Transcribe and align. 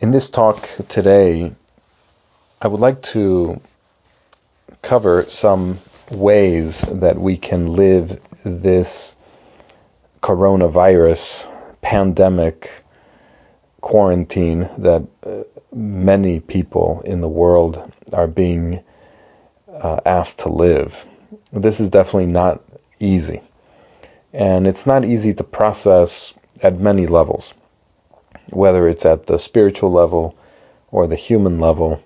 In 0.00 0.12
this 0.12 0.30
talk 0.30 0.66
today, 0.88 1.52
I 2.58 2.68
would 2.68 2.80
like 2.80 3.02
to 3.12 3.60
cover 4.80 5.24
some 5.24 5.76
ways 6.10 6.80
that 6.80 7.18
we 7.18 7.36
can 7.36 7.74
live 7.74 8.18
this 8.42 9.14
coronavirus 10.22 11.52
pandemic 11.82 12.82
quarantine 13.82 14.70
that 14.78 15.06
uh, 15.22 15.42
many 15.70 16.40
people 16.40 17.02
in 17.04 17.20
the 17.20 17.28
world 17.28 17.92
are 18.10 18.26
being 18.26 18.82
uh, 19.70 20.00
asked 20.06 20.40
to 20.40 20.48
live. 20.48 21.06
This 21.52 21.80
is 21.80 21.90
definitely 21.90 22.32
not 22.32 22.62
easy. 23.00 23.42
And 24.32 24.66
it's 24.66 24.86
not 24.86 25.04
easy 25.04 25.34
to 25.34 25.44
process 25.44 26.32
at 26.62 26.80
many 26.80 27.06
levels 27.06 27.52
whether 28.50 28.88
it's 28.88 29.06
at 29.06 29.26
the 29.26 29.38
spiritual 29.38 29.90
level 29.90 30.36
or 30.90 31.06
the 31.06 31.16
human 31.16 31.60
level, 31.60 32.02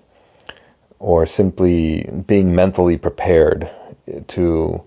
or 0.99 1.25
simply 1.25 2.09
being 2.27 2.55
mentally 2.55 2.97
prepared 2.97 3.69
to 4.27 4.83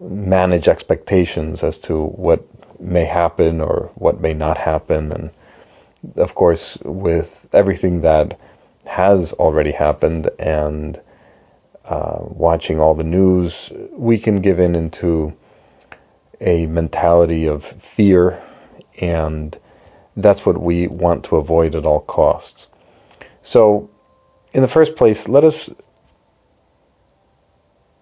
manage 0.00 0.68
expectations 0.68 1.62
as 1.62 1.78
to 1.78 2.04
what 2.04 2.44
may 2.80 3.04
happen 3.04 3.60
or 3.60 3.90
what 3.94 4.20
may 4.20 4.34
not 4.34 4.58
happen. 4.58 5.12
And 5.12 5.30
of 6.16 6.34
course, 6.34 6.78
with 6.84 7.48
everything 7.52 8.02
that 8.02 8.38
has 8.86 9.32
already 9.32 9.72
happened 9.72 10.30
and 10.38 11.00
uh, 11.84 12.18
watching 12.20 12.80
all 12.80 12.94
the 12.94 13.04
news, 13.04 13.72
we 13.92 14.18
can 14.18 14.40
give 14.40 14.58
in 14.60 14.74
into 14.74 15.34
a 16.40 16.66
mentality 16.66 17.46
of 17.46 17.64
fear 17.64 18.42
and 19.00 19.56
that's 20.18 20.44
what 20.44 20.60
we 20.60 20.88
want 20.88 21.24
to 21.24 21.36
avoid 21.36 21.76
at 21.76 21.86
all 21.86 22.00
costs. 22.00 22.66
So, 23.42 23.88
in 24.52 24.62
the 24.62 24.68
first 24.68 24.96
place, 24.96 25.28
let 25.28 25.44
us 25.44 25.70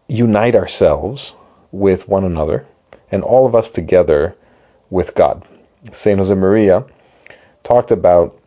unite 0.09 0.55
ourselves 0.55 1.35
with 1.73 2.09
one 2.09 2.25
another 2.25 2.67
and 3.11 3.23
all 3.23 3.47
of 3.47 3.55
us 3.55 3.71
together 3.71 4.35
with 4.89 5.15
God. 5.15 5.47
St. 5.93 6.19
Josemaria 6.19 6.89
talked 7.63 7.91
about 7.91 8.41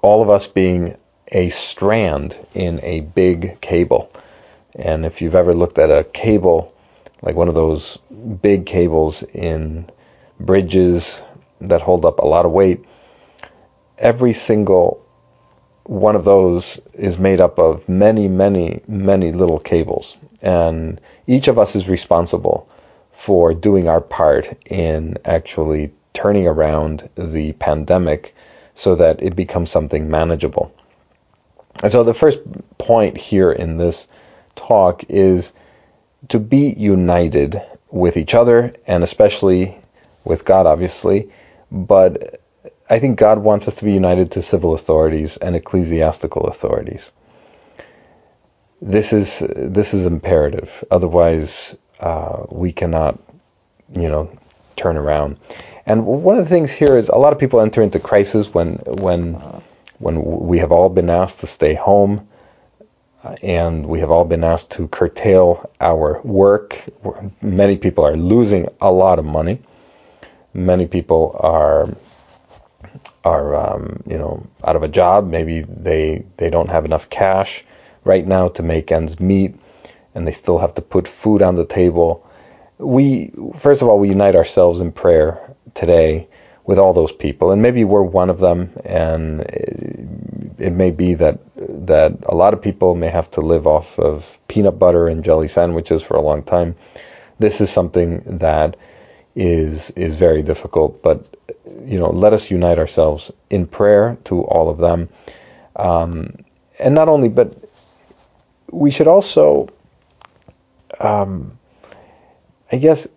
all 0.00 0.22
of 0.22 0.30
us 0.30 0.46
being 0.46 0.96
a 1.30 1.50
strand 1.50 2.36
in 2.54 2.80
a 2.82 3.00
big 3.00 3.60
cable. 3.60 4.10
And 4.74 5.04
if 5.04 5.20
you've 5.20 5.34
ever 5.34 5.52
looked 5.52 5.78
at 5.78 5.90
a 5.90 6.04
cable, 6.04 6.74
like 7.20 7.36
one 7.36 7.48
of 7.48 7.54
those 7.54 7.98
big 8.40 8.66
cables 8.66 9.22
in 9.22 9.90
bridges 10.40 11.20
that 11.68 11.82
hold 11.82 12.04
up 12.04 12.18
a 12.18 12.26
lot 12.26 12.44
of 12.44 12.52
weight, 12.52 12.84
every 13.98 14.32
single 14.32 15.04
one 15.84 16.16
of 16.16 16.24
those 16.24 16.80
is 16.94 17.18
made 17.18 17.40
up 17.40 17.58
of 17.58 17.88
many, 17.88 18.28
many, 18.28 18.82
many 18.86 19.32
little 19.32 19.58
cables. 19.58 20.16
And 20.40 21.00
each 21.26 21.48
of 21.48 21.58
us 21.58 21.74
is 21.74 21.88
responsible 21.88 22.68
for 23.12 23.54
doing 23.54 23.88
our 23.88 24.00
part 24.00 24.48
in 24.66 25.18
actually 25.24 25.92
turning 26.14 26.46
around 26.46 27.08
the 27.14 27.52
pandemic 27.52 28.34
so 28.74 28.96
that 28.96 29.22
it 29.22 29.36
becomes 29.36 29.70
something 29.70 30.10
manageable. 30.10 30.74
And 31.82 31.90
so 31.90 32.04
the 32.04 32.14
first 32.14 32.40
point 32.78 33.16
here 33.16 33.50
in 33.50 33.76
this 33.76 34.08
talk 34.56 35.04
is 35.08 35.52
to 36.28 36.38
be 36.38 36.70
united 36.70 37.60
with 37.90 38.16
each 38.16 38.34
other 38.34 38.74
and 38.86 39.02
especially 39.02 39.76
with 40.24 40.44
God, 40.44 40.66
obviously, 40.66 41.30
but 41.72 42.38
I 42.88 42.98
think 42.98 43.18
God 43.18 43.38
wants 43.38 43.66
us 43.66 43.76
to 43.76 43.84
be 43.84 43.92
united 43.92 44.32
to 44.32 44.42
civil 44.42 44.74
authorities 44.74 45.38
and 45.38 45.56
ecclesiastical 45.56 46.46
authorities. 46.46 47.10
This 48.82 49.14
is 49.14 49.38
this 49.48 49.94
is 49.94 50.04
imperative. 50.04 50.84
Otherwise, 50.90 51.74
uh, 51.98 52.44
we 52.50 52.72
cannot, 52.72 53.18
you 53.94 54.08
know, 54.08 54.30
turn 54.76 54.98
around. 54.98 55.38
And 55.86 56.04
one 56.04 56.36
of 56.36 56.44
the 56.44 56.50
things 56.50 56.70
here 56.70 56.98
is 56.98 57.08
a 57.08 57.16
lot 57.16 57.32
of 57.32 57.38
people 57.38 57.60
enter 57.60 57.80
into 57.80 57.98
crisis 57.98 58.52
when 58.52 58.74
when 58.84 59.34
when 59.98 60.22
we 60.22 60.58
have 60.58 60.72
all 60.72 60.90
been 60.90 61.08
asked 61.08 61.40
to 61.40 61.46
stay 61.46 61.74
home 61.74 62.28
uh, 63.24 63.36
and 63.42 63.86
we 63.86 64.00
have 64.00 64.10
all 64.10 64.24
been 64.24 64.44
asked 64.44 64.72
to 64.72 64.88
curtail 64.88 65.70
our 65.80 66.20
work. 66.22 66.84
Many 67.40 67.78
people 67.78 68.04
are 68.04 68.16
losing 68.16 68.68
a 68.80 68.92
lot 68.92 69.18
of 69.18 69.24
money 69.24 69.60
many 70.54 70.86
people 70.86 71.36
are 71.38 71.88
are 73.24 73.54
um, 73.54 74.02
you 74.06 74.18
know 74.18 74.46
out 74.64 74.76
of 74.76 74.82
a 74.82 74.88
job. 74.88 75.28
Maybe 75.28 75.60
they 75.60 76.24
they 76.36 76.50
don't 76.50 76.70
have 76.70 76.84
enough 76.84 77.08
cash 77.10 77.64
right 78.04 78.26
now 78.26 78.48
to 78.48 78.62
make 78.62 78.90
ends 78.90 79.20
meet, 79.20 79.54
and 80.14 80.26
they 80.26 80.32
still 80.32 80.58
have 80.58 80.74
to 80.74 80.82
put 80.82 81.08
food 81.08 81.42
on 81.42 81.56
the 81.56 81.66
table. 81.66 82.28
We 82.78 83.32
first 83.58 83.82
of 83.82 83.88
all 83.88 83.98
we 83.98 84.08
unite 84.08 84.34
ourselves 84.36 84.80
in 84.80 84.92
prayer 84.92 85.54
today 85.74 86.28
with 86.64 86.78
all 86.78 86.92
those 86.92 87.12
people, 87.12 87.50
and 87.50 87.62
maybe 87.62 87.84
we're 87.84 88.02
one 88.02 88.30
of 88.30 88.38
them, 88.38 88.70
and 88.84 89.40
it, 89.40 90.00
it 90.58 90.72
may 90.72 90.90
be 90.90 91.14
that 91.14 91.40
that 91.56 92.12
a 92.26 92.34
lot 92.34 92.54
of 92.54 92.62
people 92.62 92.94
may 92.94 93.08
have 93.08 93.30
to 93.32 93.40
live 93.40 93.66
off 93.66 93.98
of 93.98 94.38
peanut 94.48 94.78
butter 94.78 95.08
and 95.08 95.24
jelly 95.24 95.48
sandwiches 95.48 96.02
for 96.02 96.16
a 96.16 96.20
long 96.22 96.42
time. 96.42 96.76
This 97.38 97.60
is 97.60 97.70
something 97.70 98.38
that 98.38 98.76
is 99.34 99.90
is 99.90 100.14
very 100.14 100.42
difficult. 100.42 101.02
But 101.02 101.28
you 101.84 101.98
know, 101.98 102.10
let 102.10 102.32
us 102.32 102.50
unite 102.50 102.78
ourselves 102.78 103.30
in 103.50 103.66
prayer 103.66 104.18
to 104.24 104.42
all 104.42 104.68
of 104.68 104.78
them, 104.78 105.08
um, 105.76 106.44
and 106.78 106.94
not 106.94 107.08
only, 107.08 107.28
but 107.28 107.54
we 108.70 108.90
should 108.90 109.08
also, 109.08 109.68
um, 111.00 111.58
I 112.70 112.76
guess, 112.76 113.08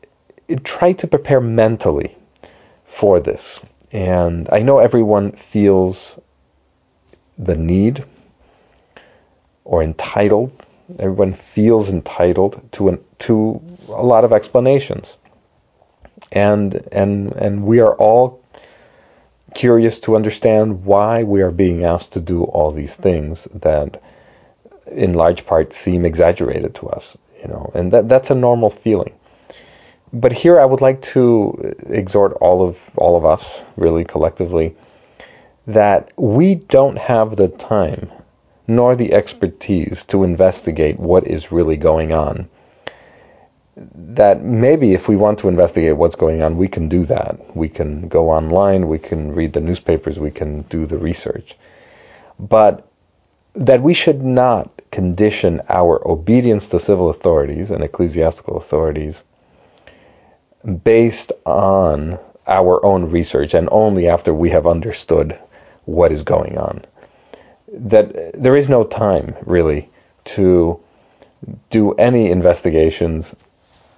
try 0.64 0.94
to 0.94 1.08
prepare 1.08 1.42
mentally 1.42 2.16
for 2.84 3.20
this. 3.20 3.60
And 3.92 4.50
I 4.52 4.62
know 4.62 4.80
everyone 4.80 5.32
feels 5.32 6.20
the 7.38 7.56
need 7.56 8.04
or 9.64 9.82
entitled. 9.82 10.52
Everyone 11.00 11.34
feels 11.34 11.90
entitled 11.90 12.62
to 12.74 12.90
an, 12.90 13.04
to 13.20 13.62
a 13.88 14.04
lot 14.04 14.24
of 14.24 14.34
explanations 14.34 15.16
and 16.32 16.88
and 16.92 17.34
and 17.34 17.64
we 17.64 17.80
are 17.80 17.94
all 17.94 18.42
curious 19.54 20.00
to 20.02 20.16
understand 20.16 20.84
why 20.84 21.24
we 21.24 21.42
are 21.42 21.52
being 21.52 21.86
asked 21.86 22.14
to 22.14 22.22
do 22.22 22.44
all 22.44 22.72
these 22.72 22.96
things 22.96 23.46
that 23.54 24.02
in 24.88 25.14
large 25.14 25.46
part 25.46 25.74
seem 25.74 26.06
exaggerated 26.06 26.76
to 26.76 26.88
us 26.88 27.18
you 27.42 27.48
know 27.48 27.72
and 27.74 27.92
that 27.94 28.10
that's 28.10 28.32
a 28.32 28.36
normal 28.36 28.70
feeling. 28.70 29.14
But 30.14 30.32
here 30.32 30.60
I 30.60 30.66
would 30.66 30.82
like 30.82 31.02
to 31.14 31.76
exhort 31.88 32.34
all 32.34 32.66
of 32.68 32.80
all 32.96 33.18
of 33.18 33.26
us 33.26 33.64
really 33.76 34.06
collectively 34.06 34.76
that 35.68 36.12
we 36.18 36.56
don't 36.56 36.98
have 36.98 37.36
the 37.36 37.50
time 37.50 38.12
nor 38.68 38.96
the 38.96 39.14
expertise 39.14 40.06
to 40.06 40.24
investigate 40.24 41.00
what 41.00 41.28
is 41.28 41.52
really 41.52 41.78
going 41.78 42.12
on 42.14 42.48
that 43.78 44.42
maybe 44.42 44.94
if 44.94 45.10
we 45.10 45.16
want 45.16 45.40
to 45.40 45.50
investigate 45.50 45.98
what's 45.98 46.16
going 46.16 46.42
on, 46.42 46.58
we 46.58 46.68
can 46.68 46.88
do 46.88 47.06
that. 47.06 47.56
We 47.56 47.68
can 47.68 48.08
go 48.08 48.30
online, 48.30 48.88
we 48.88 49.00
can 49.00 49.34
read 49.34 49.54
the 49.54 49.60
newspapers, 49.60 50.18
we 50.18 50.32
can 50.32 50.62
do 50.64 50.86
the 50.86 50.98
research. 50.98 51.56
But 52.40 52.88
that 53.54 53.82
we 53.82 53.94
should 53.94 54.22
not 54.22 54.72
condition 54.92 55.62
our 55.70 56.06
obedience 56.08 56.70
to 56.70 56.80
civil 56.80 57.10
authorities 57.10 57.72
and 57.72 57.84
ecclesiastical 57.84 58.58
authorities 58.58 59.24
based 60.84 61.32
on 61.46 62.18
our 62.48 62.86
own 62.86 63.10
research 63.10 63.54
and 63.54 63.68
only 63.72 64.08
after 64.08 64.34
we 64.34 64.50
have 64.52 64.68
understood 64.68 65.38
what 65.84 66.12
is 66.12 66.24
going 66.24 66.58
on. 66.58 66.86
That 67.74 68.42
there 68.42 68.56
is 68.56 68.70
no 68.70 68.84
time 68.84 69.36
really 69.46 69.90
to 70.26 70.80
do 71.70 71.94
any 71.94 72.32
investigations 72.32 73.36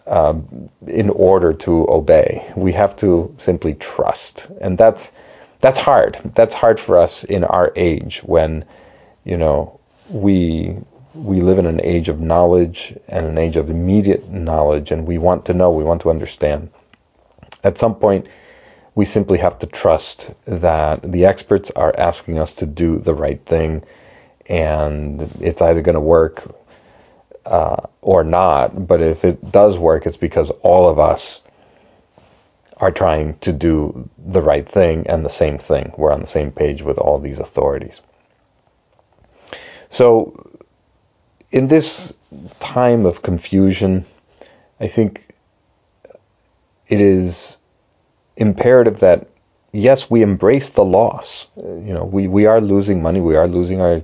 um, 0.07 0.69
in 0.87 1.09
order 1.09 1.53
to 1.53 1.89
obey. 1.89 2.51
We 2.55 2.73
have 2.73 2.95
to 2.97 3.35
simply 3.37 3.73
trust, 3.75 4.47
and 4.61 4.77
that's 4.77 5.13
that's 5.59 5.79
hard. 5.79 6.17
That's 6.23 6.53
hard 6.53 6.79
for 6.79 6.99
us 6.99 7.23
in 7.23 7.43
our 7.43 7.71
age 7.75 8.21
when, 8.23 8.65
you 9.23 9.37
know, 9.37 9.79
we 10.09 10.77
we 11.13 11.41
live 11.41 11.57
in 11.57 11.65
an 11.65 11.81
age 11.81 12.09
of 12.09 12.21
knowledge 12.21 12.95
and 13.07 13.25
an 13.25 13.37
age 13.37 13.57
of 13.57 13.69
immediate 13.69 14.29
knowledge, 14.29 14.91
and 14.91 15.07
we 15.07 15.17
want 15.17 15.45
to 15.45 15.53
know, 15.53 15.71
we 15.71 15.83
want 15.83 16.01
to 16.01 16.09
understand. 16.09 16.69
At 17.63 17.77
some 17.77 17.95
point, 17.95 18.27
we 18.93 19.03
simply 19.05 19.39
have 19.39 19.59
to 19.59 19.67
trust 19.67 20.31
that 20.45 21.01
the 21.01 21.25
experts 21.25 21.71
are 21.71 21.93
asking 21.97 22.39
us 22.39 22.53
to 22.55 22.65
do 22.65 22.99
the 22.99 23.15
right 23.15 23.43
thing, 23.43 23.83
and 24.45 25.21
it's 25.41 25.61
either 25.61 25.81
going 25.81 25.95
to 25.95 25.99
work 25.99 26.43
uh, 27.47 27.87
or 28.01 28.23
not. 28.23 28.87
But 28.87 29.01
if 29.01 29.25
it 29.25 29.51
does 29.51 29.77
work, 29.77 30.05
it's 30.05 30.17
because 30.17 30.49
all 30.61 30.89
of 30.89 30.99
us 30.99 31.41
are 32.75 32.91
trying 32.91 33.39
to 33.39 33.51
do 33.51 34.09
the 34.17 34.41
right 34.41 34.67
thing 34.67 35.07
and 35.07 35.25
the 35.25 35.29
same 35.29 35.57
thing. 35.57 35.93
We're 35.97 36.11
on 36.11 36.21
the 36.21 36.27
same 36.27 36.51
page 36.51 36.83
with 36.83 36.97
all 36.97 37.19
these 37.19 37.39
authorities. 37.39 38.01
So 39.89 40.59
in 41.51 41.67
this 41.67 42.13
time 42.59 43.05
of 43.05 43.21
confusion, 43.21 44.05
I 44.79 44.87
think 44.87 45.25
it 46.87 47.01
is 47.01 47.57
imperative 48.35 48.99
that 48.99 49.27
yes, 49.71 50.09
we 50.09 50.21
embrace 50.21 50.69
the 50.69 50.85
loss. 50.85 51.47
You 51.55 51.93
know, 51.93 52.05
we, 52.05 52.27
we 52.27 52.45
are 52.45 52.61
losing 52.61 53.01
money, 53.01 53.21
we 53.21 53.35
are 53.35 53.47
losing 53.47 53.81
our 53.81 54.03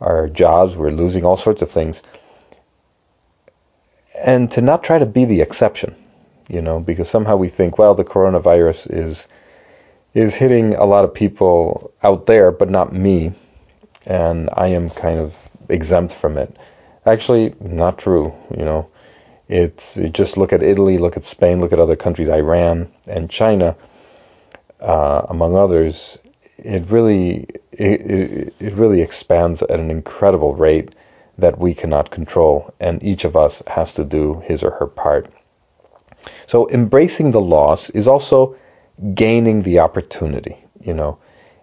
our 0.00 0.28
jobs, 0.28 0.76
we're 0.76 0.90
losing 0.90 1.24
all 1.24 1.36
sorts 1.36 1.62
of 1.62 1.70
things. 1.72 2.02
And 4.24 4.50
to 4.52 4.60
not 4.60 4.82
try 4.82 4.98
to 4.98 5.06
be 5.06 5.24
the 5.24 5.40
exception, 5.42 5.94
you 6.48 6.60
know, 6.62 6.80
because 6.80 7.08
somehow 7.08 7.36
we 7.36 7.48
think, 7.48 7.78
well, 7.78 7.94
the 7.94 8.04
coronavirus 8.04 8.90
is 8.92 9.28
is 10.14 10.34
hitting 10.34 10.74
a 10.74 10.84
lot 10.84 11.04
of 11.04 11.14
people 11.14 11.92
out 12.02 12.26
there, 12.26 12.50
but 12.50 12.70
not 12.70 12.92
me, 12.92 13.32
and 14.06 14.48
I 14.52 14.68
am 14.68 14.90
kind 14.90 15.20
of 15.20 15.36
exempt 15.68 16.14
from 16.14 16.38
it. 16.38 16.56
Actually, 17.04 17.54
not 17.60 17.98
true. 17.98 18.34
You 18.56 18.64
know, 18.64 18.90
it's 19.48 19.96
you 19.96 20.08
just 20.08 20.36
look 20.36 20.52
at 20.52 20.62
Italy, 20.62 20.98
look 20.98 21.16
at 21.16 21.24
Spain, 21.24 21.60
look 21.60 21.72
at 21.72 21.80
other 21.80 21.96
countries, 21.96 22.28
Iran 22.28 22.88
and 23.06 23.30
China, 23.30 23.76
uh, 24.80 25.26
among 25.28 25.56
others. 25.56 26.18
It 26.56 26.90
really 26.90 27.46
it, 27.72 28.00
it, 28.00 28.54
it 28.58 28.72
really 28.74 29.02
expands 29.02 29.62
at 29.62 29.78
an 29.78 29.90
incredible 29.90 30.54
rate 30.54 30.94
that 31.38 31.58
we 31.58 31.74
cannot 31.74 32.10
control, 32.10 32.74
and 32.80 33.02
each 33.02 33.24
of 33.24 33.36
us 33.36 33.62
has 33.66 33.94
to 33.94 34.04
do 34.04 34.40
his 34.44 34.62
or 34.62 34.72
her 34.72 34.86
part. 34.86 35.32
So 36.46 36.68
embracing 36.68 37.30
the 37.30 37.40
loss 37.40 37.90
is 37.90 38.08
also 38.08 38.56
gaining 39.14 39.62
the 39.62 39.78
opportunity, 39.80 40.56
you 40.80 40.94
know. 40.94 41.18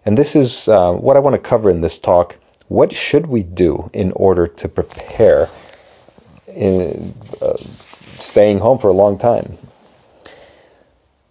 And 0.06 0.18
this 0.18 0.36
is 0.36 0.68
uh, 0.68 0.94
what 0.94 1.18
I 1.18 1.20
want 1.20 1.34
to 1.36 1.50
cover 1.50 1.70
in 1.70 1.82
this 1.82 1.98
talk 1.98 2.38
what 2.68 2.92
should 2.92 3.28
we 3.28 3.44
do 3.44 3.90
in 3.94 4.12
order 4.12 4.48
to 4.48 4.68
prepare 4.68 5.48
in 6.48 7.14
uh, 7.42 7.58
staying 7.58 8.60
home 8.60 8.80
for 8.80 8.88
a 8.88 8.94
long 8.94 9.18
time? 9.18 9.52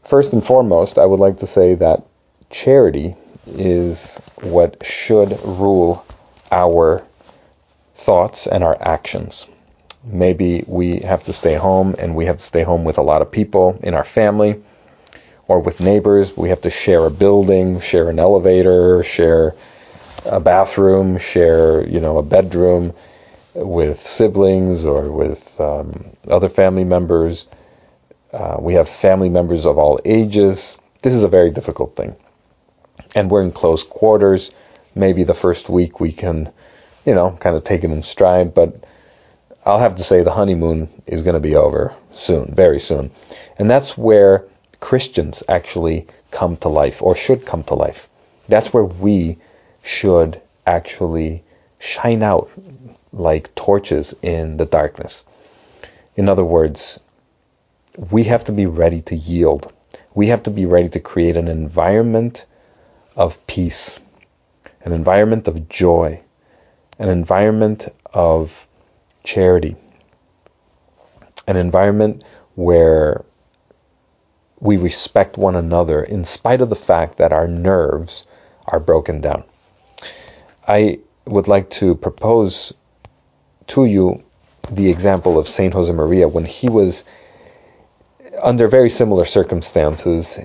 First 0.03 0.33
and 0.33 0.45
foremost, 0.45 0.99
I 0.99 1.07
would 1.07 1.19
like 1.19 1.39
to 1.39 1.47
say 1.47 1.75
that 1.77 2.05
charity 2.51 3.17
is 3.47 4.19
what 4.43 4.85
should 4.87 5.31
rule 5.45 6.05
our 6.53 7.03
thoughts 8.05 8.47
and 8.47 8.63
our 8.63 8.77
actions. 8.81 9.47
Maybe 10.05 10.65
we 10.67 11.01
have 11.01 11.25
to 11.25 11.33
stay 11.33 11.55
home 11.55 11.95
and 11.99 12.15
we 12.15 12.27
have 12.27 12.39
to 12.39 12.45
stay 12.45 12.63
home 12.63 12.85
with 12.85 12.99
a 12.99 13.03
lot 13.03 13.23
of 13.23 13.33
people 13.33 13.79
in 13.83 13.95
our 13.95 14.05
family 14.05 14.63
or 15.49 15.61
with 15.61 15.81
neighbors. 15.81 16.37
We 16.37 16.51
have 16.51 16.63
to 16.63 16.71
share 16.71 17.07
a 17.07 17.11
building, 17.11 17.81
share 17.81 18.11
an 18.11 18.19
elevator, 18.19 19.03
share 19.03 19.55
a 20.27 20.41
bathroom, 20.41 21.19
share, 21.19 21.87
you 21.87 22.01
know, 22.01 22.19
a 22.19 22.23
bedroom 22.23 22.93
with 23.55 23.99
siblings 23.99 24.85
or 24.85 25.11
with 25.11 25.61
um, 25.61 26.05
other 26.29 26.49
family 26.49 26.85
members. 26.85 27.47
Uh, 28.33 28.57
we 28.61 28.75
have 28.75 28.89
family 28.89 29.29
members 29.29 29.65
of 29.65 29.79
all 29.79 30.01
ages. 30.05 30.77
This 31.03 31.13
is 31.13 31.23
a 31.23 31.29
very 31.29 31.51
difficult 31.51 31.95
thing. 31.95 32.17
And 33.15 33.31
we're 33.31 33.43
in 33.43 33.53
close 33.53 33.85
quarters. 33.85 34.51
Maybe 34.95 35.25
the 35.25 35.35
first 35.35 35.69
week 35.69 36.01
we 36.01 36.13
can, 36.13 36.53
you 37.05 37.15
know, 37.15 37.37
kind 37.39 37.57
of 37.57 37.65
take 37.65 37.85
it 37.85 37.91
in 37.91 38.03
stride, 38.03 38.55
but 38.55 38.85
I'll 39.65 39.79
have 39.79 39.97
to 39.97 40.03
say 40.03 40.23
the 40.23 40.31
honeymoon 40.31 40.89
is 41.07 41.23
going 41.23 41.35
to 41.35 41.41
be 41.41 41.57
over 41.57 41.95
soon, 42.13 42.55
very 42.55 42.81
soon. 42.81 43.11
And 43.59 43.71
that's 43.71 43.97
where 43.97 44.45
Christians 44.81 45.43
actually 45.49 46.07
come 46.31 46.57
to 46.59 46.69
life 46.69 47.03
or 47.03 47.17
should 47.17 47.47
come 47.47 47.63
to 47.65 47.75
life. 47.75 48.09
That's 48.49 48.73
where 48.75 48.85
we 48.85 49.39
should 49.83 50.41
actually 50.67 51.43
shine 51.79 52.23
out 52.23 52.51
like 53.13 53.55
torches 53.55 54.15
in 54.23 54.57
the 54.57 54.67
darkness. 54.67 55.25
In 56.17 56.29
other 56.29 56.45
words, 56.45 57.01
we 58.11 58.25
have 58.25 58.45
to 58.45 58.53
be 58.53 58.67
ready 58.67 59.03
to 59.03 59.17
yield. 59.17 59.73
We 60.15 60.29
have 60.29 60.45
to 60.45 60.51
be 60.51 60.67
ready 60.67 60.89
to 60.91 61.01
create 61.01 61.37
an 61.37 61.49
environment 61.49 62.45
of 63.17 63.47
peace, 63.47 64.01
an 64.83 64.93
environment 64.93 65.49
of 65.49 65.69
joy, 65.69 66.21
an 66.99 67.09
environment 67.09 67.89
of 68.13 68.67
charity, 69.23 69.77
an 71.47 71.57
environment 71.57 72.25
where 72.55 73.25
we 74.61 74.77
respect 74.77 75.37
one 75.37 75.57
another 75.57 76.03
in 76.03 76.25
spite 76.25 76.61
of 76.61 76.71
the 76.71 76.77
fact 76.77 77.19
that 77.19 77.33
our 77.33 77.49
nerves 77.49 78.27
are 78.67 78.81
broken 78.81 79.21
down. 79.21 79.45
I 80.67 81.01
would 81.27 81.49
like 81.49 81.71
to 81.71 81.95
propose 81.95 82.73
to 83.69 83.85
you 83.85 84.23
the 84.71 84.91
example 84.91 85.39
of 85.39 85.49
Saint 85.49 85.75
Josemaria 85.75 86.31
when 86.31 86.45
he 86.45 86.71
was 86.71 87.05
under 88.43 88.69
very 88.69 88.89
similar 88.89 89.25
circumstances 89.25 90.39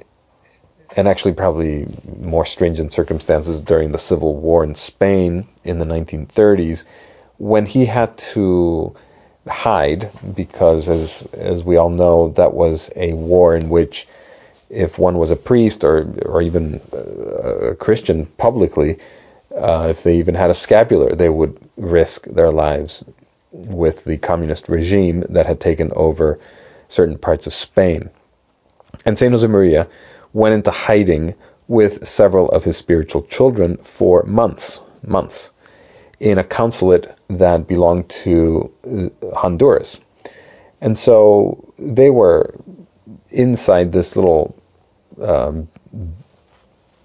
and 0.96 1.08
actually 1.08 1.34
probably 1.34 1.88
more 2.20 2.46
stringent 2.46 2.92
circumstances 2.92 3.62
during 3.62 3.92
the 3.92 3.98
civil 3.98 4.36
war 4.36 4.64
in 4.64 4.76
Spain 4.76 5.48
in 5.64 5.80
the 5.80 5.86
1930s 5.86 6.86
when 7.38 7.66
he 7.66 7.86
had 7.86 8.18
to 8.18 8.96
hide 9.48 10.10
because 10.36 10.90
as 10.90 11.28
as 11.34 11.64
we 11.64 11.78
all 11.78 11.90
know 11.90 12.30
that 12.30 12.54
was 12.54 12.92
a 12.96 13.14
war 13.14 13.56
in 13.56 13.70
which 13.70 14.08
if 14.70 15.00
one 15.00 15.18
was 15.18 15.32
a 15.32 15.36
priest 15.36 15.84
or 15.84 16.08
or 16.26 16.42
even 16.42 16.82
a 16.94 17.76
Christian 17.76 18.26
publicly 18.26 18.98
uh, 19.56 19.88
if 19.90 20.04
they 20.04 20.18
even 20.18 20.36
had 20.36 20.50
a 20.50 20.54
scapular, 20.54 21.16
they 21.16 21.30
would 21.30 21.58
risk 21.76 22.26
their 22.26 22.52
lives 22.52 23.04
with 23.52 24.04
the 24.04 24.18
communist 24.18 24.70
regime 24.70 25.22
that 25.30 25.48
had 25.48 25.60
taken 25.60 25.92
over 25.96 26.40
certain 26.88 27.18
parts 27.18 27.48
of 27.48 27.54
Spain. 27.54 28.10
And 29.06 29.18
Saint 29.18 29.34
Josemaria 29.34 29.90
went 30.34 30.54
into 30.56 30.72
hiding 30.72 31.36
with 31.68 32.06
several 32.08 32.50
of 32.50 32.64
his 32.64 32.78
spiritual 32.78 33.24
children 33.24 33.78
for 33.78 34.24
months, 34.24 34.84
months, 35.06 35.52
in 36.20 36.38
a 36.38 36.44
consulate 36.44 37.08
that 37.28 37.68
belonged 37.68 38.10
to 38.10 38.72
uh, 38.86 39.36
Honduras. 39.36 40.02
And 40.82 40.98
so 40.98 41.74
they 41.78 42.10
were 42.10 42.56
inside 43.30 43.92
this 43.92 44.16
little 44.16 44.56
um, 45.22 45.68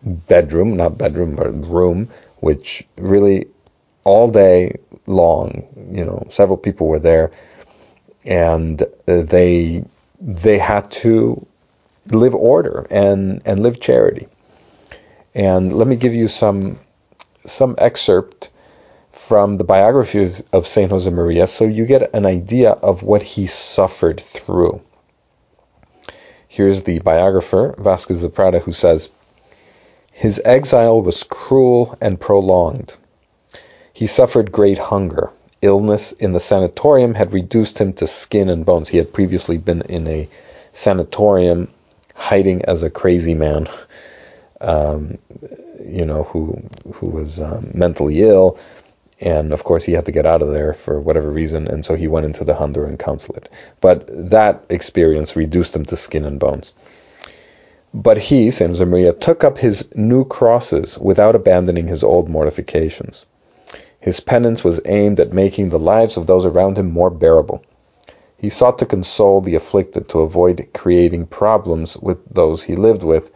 bedroom, 0.02 0.76
not 0.76 0.98
bedroom, 0.98 1.36
but 1.36 1.50
room, 1.68 2.08
which 2.40 2.86
really 2.96 3.46
all 4.04 4.30
day 4.30 4.76
long, 5.06 5.66
you 5.90 6.04
know, 6.04 6.24
several 6.30 6.56
people 6.56 6.86
were 6.86 6.98
there, 6.98 7.32
and 8.24 8.82
they 9.06 9.84
they 10.20 10.58
had 10.58 10.90
to 10.90 11.46
live 12.10 12.34
order 12.34 12.86
and 12.90 13.42
and 13.44 13.60
live 13.60 13.80
charity. 13.80 14.28
And 15.34 15.72
let 15.72 15.88
me 15.88 15.96
give 15.96 16.14
you 16.14 16.28
some 16.28 16.78
some 17.46 17.74
excerpt 17.78 18.50
from 19.12 19.56
the 19.56 19.64
biography 19.64 20.28
of 20.52 20.66
Saint 20.66 20.90
Josemaria, 20.90 21.48
so 21.48 21.64
you 21.64 21.86
get 21.86 22.14
an 22.14 22.26
idea 22.26 22.70
of 22.70 23.02
what 23.02 23.22
he 23.22 23.46
suffered 23.46 24.20
through. 24.20 24.82
Here's 26.46 26.82
the 26.82 26.98
biographer 27.00 27.74
Vázquez 27.78 28.22
de 28.22 28.28
Prada 28.28 28.60
who 28.60 28.72
says. 28.72 29.10
His 30.12 30.40
exile 30.44 31.02
was 31.02 31.24
cruel 31.24 31.98
and 32.00 32.20
prolonged. 32.20 32.94
He 33.92 34.06
suffered 34.06 34.52
great 34.52 34.78
hunger. 34.78 35.30
Illness 35.60 36.12
in 36.12 36.32
the 36.32 36.38
sanatorium 36.38 37.14
had 37.14 37.32
reduced 37.32 37.78
him 37.80 37.94
to 37.94 38.06
skin 38.06 38.48
and 38.48 38.64
bones. 38.64 38.88
He 38.88 38.98
had 38.98 39.12
previously 39.12 39.58
been 39.58 39.82
in 39.82 40.06
a 40.06 40.28
sanatorium 40.72 41.68
hiding 42.14 42.64
as 42.64 42.82
a 42.82 42.90
crazy 42.90 43.34
man, 43.34 43.68
um, 44.60 45.18
you 45.84 46.04
know, 46.04 46.24
who 46.24 46.62
who 46.94 47.08
was 47.08 47.40
um, 47.40 47.70
mentally 47.74 48.22
ill, 48.22 48.58
and 49.20 49.52
of 49.52 49.64
course 49.64 49.84
he 49.84 49.92
had 49.92 50.06
to 50.06 50.12
get 50.12 50.26
out 50.26 50.42
of 50.42 50.48
there 50.48 50.72
for 50.72 51.00
whatever 51.00 51.30
reason, 51.30 51.68
and 51.68 51.84
so 51.84 51.94
he 51.94 52.08
went 52.08 52.26
into 52.26 52.44
the 52.44 52.54
Honduran 52.54 52.98
consulate. 52.98 53.48
But 53.80 54.06
that 54.30 54.64
experience 54.70 55.36
reduced 55.36 55.76
him 55.76 55.84
to 55.86 55.96
skin 55.96 56.24
and 56.24 56.40
bones. 56.40 56.72
But 57.92 58.18
he, 58.18 58.50
Saint 58.50 58.72
Josemaria, 58.72 59.18
took 59.18 59.44
up 59.44 59.56
his 59.56 59.94
new 59.94 60.24
crosses 60.24 60.98
without 60.98 61.36
abandoning 61.36 61.86
his 61.86 62.02
old 62.02 62.28
mortifications. 62.28 63.24
His 64.00 64.18
penance 64.18 64.64
was 64.64 64.80
aimed 64.84 65.20
at 65.20 65.32
making 65.32 65.70
the 65.70 65.78
lives 65.78 66.16
of 66.16 66.26
those 66.26 66.44
around 66.44 66.76
him 66.76 66.90
more 66.90 67.08
bearable. 67.08 67.62
He 68.44 68.50
sought 68.50 68.80
to 68.80 68.84
console 68.84 69.40
the 69.40 69.54
afflicted, 69.54 70.10
to 70.10 70.20
avoid 70.20 70.68
creating 70.74 71.28
problems 71.28 71.96
with 71.96 72.18
those 72.28 72.62
he 72.62 72.76
lived 72.76 73.02
with, 73.02 73.32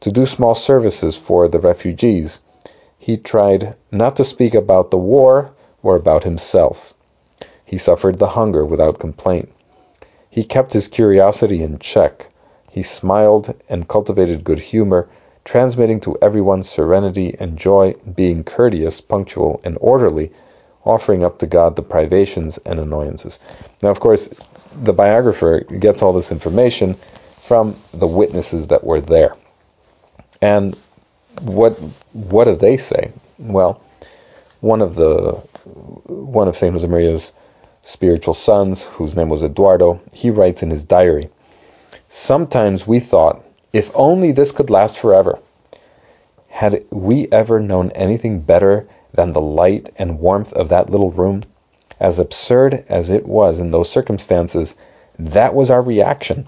to 0.00 0.10
do 0.10 0.26
small 0.26 0.56
services 0.56 1.16
for 1.16 1.46
the 1.46 1.60
refugees. 1.60 2.42
He 2.98 3.18
tried 3.18 3.76
not 3.92 4.16
to 4.16 4.24
speak 4.24 4.54
about 4.54 4.90
the 4.90 4.98
war 4.98 5.52
or 5.80 5.94
about 5.94 6.24
himself. 6.24 6.94
He 7.64 7.78
suffered 7.78 8.18
the 8.18 8.34
hunger 8.34 8.66
without 8.66 8.98
complaint. 8.98 9.48
He 10.28 10.42
kept 10.42 10.72
his 10.72 10.88
curiosity 10.88 11.62
in 11.62 11.78
check. 11.78 12.28
He 12.72 12.82
smiled 12.82 13.54
and 13.68 13.86
cultivated 13.86 14.42
good 14.42 14.58
humor, 14.58 15.08
transmitting 15.44 16.00
to 16.00 16.18
everyone 16.20 16.64
serenity 16.64 17.36
and 17.38 17.56
joy, 17.56 17.94
being 18.12 18.42
courteous, 18.42 19.00
punctual, 19.00 19.60
and 19.62 19.78
orderly, 19.80 20.32
offering 20.84 21.22
up 21.22 21.38
to 21.38 21.46
God 21.46 21.76
the 21.76 21.82
privations 21.82 22.58
and 22.58 22.80
annoyances. 22.80 23.38
Now, 23.82 23.90
of 23.90 24.00
course, 24.00 24.28
the 24.74 24.92
biographer 24.92 25.60
gets 25.60 26.02
all 26.02 26.12
this 26.12 26.32
information 26.32 26.94
from 26.94 27.76
the 27.92 28.06
witnesses 28.06 28.68
that 28.68 28.84
were 28.84 29.00
there. 29.00 29.34
And 30.40 30.76
what 31.40 31.72
what 32.12 32.44
do 32.44 32.54
they 32.54 32.76
say? 32.76 33.12
Well, 33.38 33.82
one 34.60 34.82
of 34.82 34.94
the 34.94 35.32
one 36.06 36.48
of 36.48 36.56
Saint 36.56 36.74
Josemaria's 36.74 37.32
spiritual 37.82 38.34
sons, 38.34 38.84
whose 38.84 39.16
name 39.16 39.28
was 39.28 39.42
Eduardo, 39.42 40.00
he 40.12 40.30
writes 40.30 40.62
in 40.62 40.70
his 40.70 40.84
diary 40.84 41.30
Sometimes 42.08 42.86
we 42.86 43.00
thought, 43.00 43.42
if 43.72 43.90
only 43.94 44.32
this 44.32 44.52
could 44.52 44.70
last 44.70 44.98
forever. 44.98 45.38
Had 46.48 46.84
we 46.90 47.28
ever 47.30 47.60
known 47.60 47.90
anything 47.90 48.40
better 48.40 48.88
than 49.12 49.32
the 49.32 49.40
light 49.40 49.90
and 49.96 50.18
warmth 50.18 50.52
of 50.52 50.70
that 50.70 50.90
little 50.90 51.10
room? 51.10 51.42
As 52.00 52.18
absurd 52.18 52.84
as 52.88 53.10
it 53.10 53.26
was 53.26 53.60
in 53.60 53.70
those 53.70 53.90
circumstances, 53.90 54.76
that 55.18 55.54
was 55.54 55.70
our 55.70 55.82
reaction. 55.82 56.46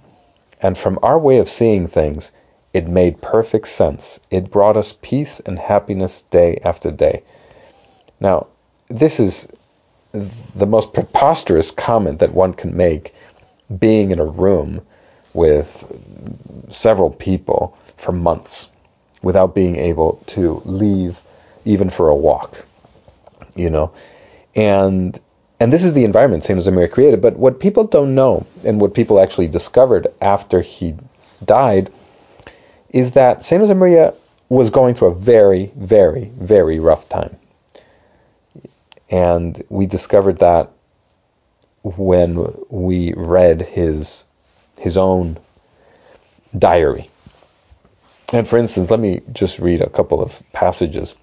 And 0.62 0.76
from 0.76 0.98
our 1.02 1.18
way 1.18 1.38
of 1.38 1.48
seeing 1.48 1.86
things, 1.88 2.32
it 2.72 2.86
made 2.86 3.20
perfect 3.20 3.66
sense. 3.66 4.20
It 4.30 4.50
brought 4.50 4.76
us 4.76 4.96
peace 5.00 5.40
and 5.40 5.58
happiness 5.58 6.22
day 6.22 6.60
after 6.62 6.90
day. 6.90 7.22
Now, 8.20 8.46
this 8.88 9.18
is 9.18 9.48
the 10.12 10.66
most 10.66 10.92
preposterous 10.92 11.70
comment 11.70 12.20
that 12.20 12.34
one 12.34 12.52
can 12.52 12.76
make 12.76 13.14
being 13.76 14.10
in 14.10 14.18
a 14.18 14.24
room 14.24 14.82
with 15.32 16.66
several 16.68 17.10
people 17.10 17.76
for 17.96 18.12
months 18.12 18.70
without 19.22 19.54
being 19.54 19.76
able 19.76 20.22
to 20.26 20.60
leave 20.64 21.20
even 21.64 21.90
for 21.90 22.08
a 22.08 22.14
walk 22.14 22.66
you 23.54 23.70
know 23.70 23.92
and 24.56 25.20
and 25.60 25.72
this 25.72 25.84
is 25.84 25.92
the 25.92 26.04
environment 26.04 26.44
Saint 26.44 26.58
Josemaria 26.58 26.90
created 26.90 27.20
but 27.20 27.36
what 27.36 27.60
people 27.60 27.84
don't 27.84 28.14
know 28.14 28.46
and 28.64 28.80
what 28.80 28.94
people 28.94 29.20
actually 29.20 29.48
discovered 29.48 30.08
after 30.20 30.60
he 30.60 30.96
died 31.44 31.90
is 32.90 33.12
that 33.12 33.44
Saint 33.44 33.62
Josemaria 33.62 34.14
was 34.48 34.70
going 34.70 34.94
through 34.94 35.08
a 35.08 35.14
very 35.14 35.66
very 35.76 36.24
very 36.24 36.80
rough 36.80 37.08
time 37.08 37.36
and 39.10 39.62
we 39.68 39.86
discovered 39.86 40.38
that 40.38 40.70
when 41.82 42.46
we 42.68 43.12
read 43.16 43.62
his 43.62 44.26
his 44.78 44.96
own 44.96 45.38
diary. 46.56 47.08
And 48.32 48.46
for 48.46 48.58
instance, 48.58 48.90
let 48.90 49.00
me 49.00 49.20
just 49.32 49.58
read 49.58 49.82
a 49.82 49.90
couple 49.90 50.22
of 50.22 50.42
passages. 50.52 51.16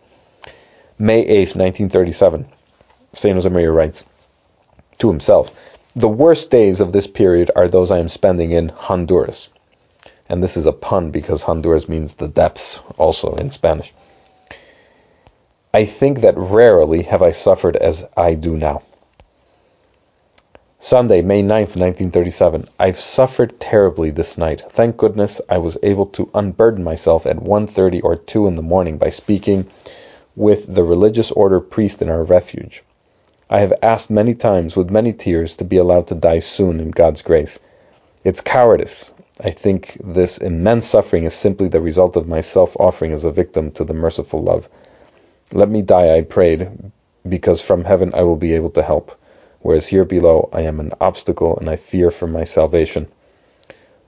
May 0.99 1.23
8th, 1.23 1.55
1937, 1.55 2.45
St. 3.13 3.37
Josemaria 3.37 3.73
writes 3.73 4.05
to 4.99 5.09
himself, 5.09 5.51
The 5.95 6.07
worst 6.07 6.51
days 6.51 6.79
of 6.79 6.91
this 6.91 7.07
period 7.07 7.49
are 7.55 7.67
those 7.67 7.89
I 7.89 7.99
am 7.99 8.09
spending 8.09 8.51
in 8.51 8.69
Honduras. 8.69 9.49
And 10.29 10.43
this 10.43 10.57
is 10.57 10.65
a 10.65 10.71
pun 10.73 11.11
because 11.11 11.43
Honduras 11.43 11.89
means 11.89 12.13
the 12.13 12.27
depths 12.27 12.81
also 12.97 13.35
in 13.35 13.49
Spanish. 13.49 13.93
I 15.73 15.85
think 15.85 16.21
that 16.21 16.37
rarely 16.37 17.03
have 17.03 17.21
I 17.21 17.31
suffered 17.31 17.75
as 17.75 18.07
I 18.15 18.35
do 18.35 18.57
now. 18.57 18.81
Sunday, 20.79 21.21
May 21.21 21.41
9th, 21.41 21.75
1937. 21.75 22.67
I've 22.79 22.99
suffered 22.99 23.59
terribly 23.59 24.11
this 24.11 24.37
night. 24.37 24.61
Thank 24.69 24.97
goodness 24.97 25.41
I 25.49 25.57
was 25.57 25.77
able 25.81 26.05
to 26.17 26.29
unburden 26.33 26.83
myself 26.83 27.25
at 27.25 27.37
1.30 27.37 28.01
or 28.03 28.15
2 28.15 28.47
in 28.47 28.55
the 28.55 28.61
morning 28.61 28.99
by 28.99 29.09
speaking 29.09 29.65
with 30.35 30.73
the 30.73 30.83
religious 30.83 31.31
order 31.31 31.59
priest 31.59 32.03
in 32.03 32.09
our 32.09 32.23
refuge. 32.23 32.83
I 33.49 33.59
have 33.61 33.73
asked 33.81 34.09
many 34.09 34.33
times, 34.33 34.75
with 34.75 34.91
many 34.91 35.13
tears, 35.13 35.55
to 35.55 35.63
be 35.63 35.77
allowed 35.77 36.07
to 36.07 36.15
die 36.15 36.39
soon 36.39 36.81
in 36.81 36.91
God's 36.91 37.21
grace. 37.21 37.59
It's 38.25 38.41
cowardice. 38.41 39.13
I 39.39 39.51
think 39.51 39.93
this 40.03 40.37
immense 40.37 40.85
suffering 40.85 41.23
is 41.23 41.33
simply 41.33 41.69
the 41.69 41.79
result 41.79 42.17
of 42.17 42.27
my 42.27 42.41
self-offering 42.41 43.13
as 43.13 43.23
a 43.23 43.31
victim 43.31 43.71
to 43.71 43.85
the 43.85 43.93
merciful 43.93 44.43
love. 44.43 44.67
Let 45.53 45.69
me 45.69 45.81
die, 45.81 46.17
I 46.17 46.23
prayed, 46.23 46.91
because 47.27 47.61
from 47.61 47.85
heaven 47.85 48.13
I 48.13 48.23
will 48.23 48.35
be 48.35 48.55
able 48.55 48.71
to 48.71 48.83
help, 48.83 49.17
whereas 49.61 49.87
here 49.87 50.03
below 50.03 50.49
I 50.51 50.61
am 50.61 50.81
an 50.81 50.91
obstacle 50.99 51.57
and 51.57 51.69
I 51.69 51.77
fear 51.77 52.11
for 52.11 52.27
my 52.27 52.43
salvation. 52.43 53.07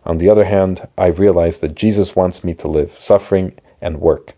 On 0.03 0.17
the 0.17 0.31
other 0.31 0.46
hand, 0.46 0.86
I 0.98 1.08
realize 1.08 1.60
that 1.60 1.75
Jesus 1.75 2.13
wants 2.13 2.43
me 2.43 2.55
to 2.55 2.67
live, 2.67 2.91
suffering 2.91 3.53
and 3.81 4.01
work. 4.01 4.34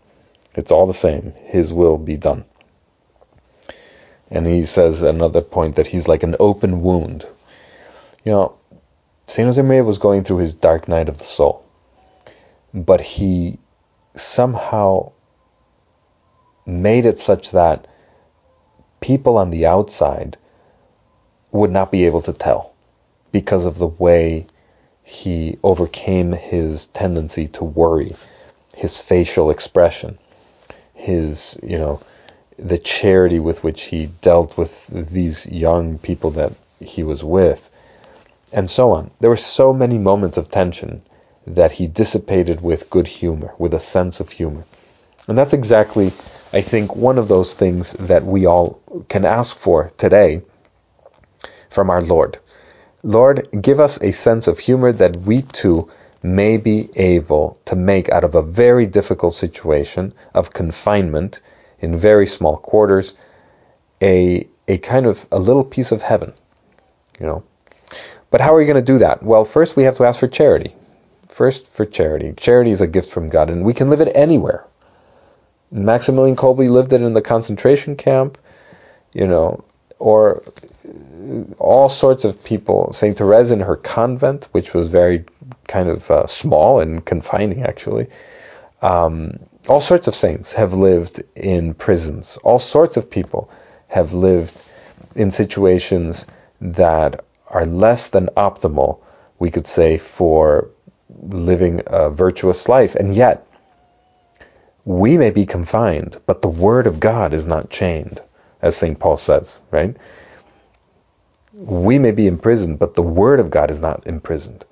It's 0.54 0.70
all 0.70 0.86
the 0.86 0.94
same. 0.94 1.32
His 1.46 1.72
will 1.72 1.98
be 1.98 2.16
done. 2.16 2.44
And 4.32 4.46
he 4.46 4.64
says 4.64 5.02
another 5.02 5.42
point 5.42 5.76
that 5.76 5.86
he's 5.86 6.08
like 6.08 6.22
an 6.22 6.36
open 6.40 6.80
wound. 6.82 7.26
You 8.24 8.32
know, 8.32 8.56
Saint 9.26 9.46
Josemaria 9.46 9.84
was 9.84 9.98
going 9.98 10.24
through 10.24 10.38
his 10.38 10.54
dark 10.54 10.88
night 10.88 11.10
of 11.10 11.18
the 11.18 11.24
soul, 11.24 11.64
but 12.72 13.02
he 13.02 13.58
somehow 14.16 15.12
made 16.64 17.04
it 17.04 17.18
such 17.18 17.50
that 17.50 17.86
people 19.00 19.36
on 19.36 19.50
the 19.50 19.66
outside 19.66 20.38
would 21.50 21.70
not 21.70 21.92
be 21.92 22.06
able 22.06 22.22
to 22.22 22.32
tell 22.32 22.72
because 23.32 23.66
of 23.66 23.76
the 23.76 23.86
way 23.86 24.46
he 25.04 25.58
overcame 25.62 26.32
his 26.32 26.86
tendency 26.86 27.48
to 27.48 27.64
worry, 27.64 28.16
his 28.76 28.98
facial 28.98 29.50
expression, 29.50 30.18
his, 30.94 31.58
you 31.62 31.78
know, 31.78 32.00
the 32.62 32.78
charity 32.78 33.40
with 33.40 33.64
which 33.64 33.82
he 33.82 34.06
dealt 34.20 34.56
with 34.56 34.86
these 34.86 35.46
young 35.50 35.98
people 35.98 36.30
that 36.30 36.52
he 36.80 37.02
was 37.02 37.22
with, 37.24 37.68
and 38.52 38.70
so 38.70 38.90
on. 38.90 39.10
There 39.20 39.30
were 39.30 39.36
so 39.36 39.72
many 39.72 39.98
moments 39.98 40.36
of 40.36 40.50
tension 40.50 41.02
that 41.46 41.72
he 41.72 41.86
dissipated 41.88 42.60
with 42.60 42.90
good 42.90 43.08
humor, 43.08 43.52
with 43.58 43.74
a 43.74 43.80
sense 43.80 44.20
of 44.20 44.30
humor. 44.30 44.64
And 45.26 45.36
that's 45.36 45.52
exactly, 45.52 46.06
I 46.52 46.60
think, 46.60 46.94
one 46.94 47.18
of 47.18 47.28
those 47.28 47.54
things 47.54 47.92
that 47.94 48.24
we 48.24 48.46
all 48.46 48.80
can 49.08 49.24
ask 49.24 49.56
for 49.56 49.90
today 49.96 50.42
from 51.70 51.90
our 51.90 52.02
Lord. 52.02 52.38
Lord, 53.02 53.48
give 53.60 53.80
us 53.80 54.00
a 54.02 54.12
sense 54.12 54.46
of 54.46 54.60
humor 54.60 54.92
that 54.92 55.16
we 55.16 55.42
too 55.42 55.90
may 56.22 56.56
be 56.56 56.88
able 56.94 57.58
to 57.64 57.74
make 57.74 58.08
out 58.08 58.22
of 58.22 58.36
a 58.36 58.42
very 58.42 58.86
difficult 58.86 59.34
situation 59.34 60.12
of 60.32 60.52
confinement 60.52 61.40
in 61.82 61.98
very 61.98 62.26
small 62.26 62.56
quarters 62.56 63.14
a 64.00 64.48
a 64.68 64.78
kind 64.78 65.06
of 65.06 65.26
a 65.32 65.38
little 65.38 65.64
piece 65.64 65.92
of 65.92 66.02
heaven, 66.02 66.32
you 67.18 67.26
know. 67.26 67.44
But 68.30 68.40
how 68.40 68.54
are 68.54 68.58
we 68.58 68.64
going 68.64 68.82
to 68.82 68.92
do 68.92 68.98
that? 68.98 69.22
Well, 69.22 69.44
first 69.44 69.76
we 69.76 69.82
have 69.82 69.96
to 69.98 70.04
ask 70.04 70.20
for 70.20 70.28
charity. 70.28 70.74
First 71.28 71.68
for 71.68 71.84
charity. 71.84 72.32
Charity 72.36 72.70
is 72.70 72.80
a 72.80 72.86
gift 72.86 73.10
from 73.12 73.28
God 73.28 73.50
and 73.50 73.64
we 73.64 73.74
can 73.74 73.90
live 73.90 74.00
it 74.00 74.10
anywhere. 74.14 74.64
Maximilian 75.70 76.36
Kolbe 76.36 76.70
lived 76.70 76.92
it 76.92 77.02
in 77.02 77.14
the 77.14 77.22
concentration 77.22 77.96
camp, 77.96 78.38
you 79.12 79.26
know, 79.26 79.64
or 79.98 80.42
all 81.58 81.88
sorts 81.88 82.24
of 82.24 82.44
people. 82.44 82.92
St. 82.92 83.16
Therese 83.16 83.50
in 83.50 83.60
her 83.60 83.76
convent, 83.76 84.48
which 84.52 84.74
was 84.74 84.88
very 84.88 85.24
kind 85.68 85.88
of 85.88 86.10
uh, 86.10 86.26
small 86.26 86.80
and 86.80 87.04
confining, 87.04 87.62
actually. 87.62 88.08
Um, 88.82 89.38
all 89.68 89.80
sorts 89.80 90.08
of 90.08 90.14
saints 90.14 90.54
have 90.54 90.72
lived 90.72 91.22
in 91.36 91.74
prisons. 91.74 92.38
All 92.44 92.58
sorts 92.58 92.96
of 92.96 93.10
people 93.10 93.50
have 93.88 94.12
lived 94.12 94.54
in 95.14 95.30
situations 95.30 96.26
that 96.60 97.24
are 97.48 97.66
less 97.66 98.10
than 98.10 98.26
optimal, 98.36 99.00
we 99.38 99.50
could 99.50 99.66
say, 99.66 99.98
for 99.98 100.70
living 101.20 101.82
a 101.86 102.10
virtuous 102.10 102.68
life. 102.68 102.94
And 102.94 103.14
yet, 103.14 103.46
we 104.84 105.18
may 105.18 105.30
be 105.30 105.46
confined, 105.46 106.18
but 106.26 106.42
the 106.42 106.48
word 106.48 106.86
of 106.86 107.00
God 107.00 107.34
is 107.34 107.46
not 107.46 107.70
chained, 107.70 108.20
as 108.60 108.76
St. 108.76 108.98
Paul 108.98 109.16
says, 109.16 109.62
right? 109.70 109.96
We 111.54 111.98
may 111.98 112.12
be 112.12 112.26
imprisoned, 112.26 112.78
but 112.78 112.94
the 112.94 113.02
word 113.02 113.40
of 113.40 113.50
God 113.50 113.70
is 113.70 113.80
not 113.80 114.06
imprisoned. 114.06 114.64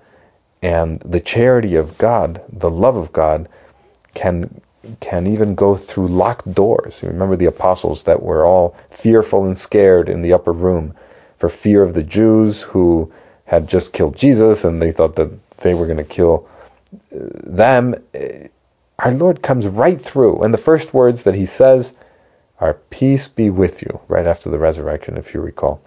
and 0.62 1.00
the 1.00 1.20
charity 1.20 1.76
of 1.76 1.97
God, 1.99 2.42
the 2.49 2.70
love 2.70 2.97
of 2.97 3.12
God, 3.12 3.49
can 4.14 4.61
can 5.00 5.26
even 5.26 5.54
go 5.54 5.76
through 5.76 6.08
locked 6.08 6.52
doors. 6.52 7.02
You 7.02 7.08
remember 7.08 7.37
the 7.37 7.46
apostles 7.46 8.04
that 8.04 8.22
were 8.22 8.44
all 8.44 8.76
fearful 8.90 9.44
and 9.44 9.56
scared 9.56 10.08
in 10.08 10.22
the 10.22 10.32
upper 10.32 10.52
room 10.52 10.94
for 11.38 11.49
fear 11.49 11.82
of 11.82 11.94
the 11.94 12.02
Jews 12.02 12.62
who 12.62 13.12
had 13.44 13.68
just 13.68 13.92
killed 13.92 14.16
Jesus 14.16 14.64
and 14.64 14.80
they 14.80 14.92
thought 14.92 15.16
that 15.16 15.30
they 15.58 15.75
were 15.75 15.87
going 15.87 15.99
to 15.99 16.04
kill 16.04 16.49
uh, 17.14 17.18
them. 17.44 17.94
Our 18.99 19.12
Lord 19.12 19.42
comes 19.42 19.66
right 19.66 19.99
through, 19.99 20.42
and 20.42 20.52
the 20.52 20.58
first 20.58 20.92
words 20.92 21.25
that 21.25 21.34
he 21.34 21.46
says 21.46 21.96
are, 22.58 22.75
Peace 22.90 23.28
be 23.28 23.49
with 23.49 23.82
you, 23.82 24.00
right 24.08 24.26
after 24.26 24.50
the 24.50 24.58
resurrection, 24.58 25.16
if 25.16 25.32
you 25.32 25.40
recall. 25.40 25.80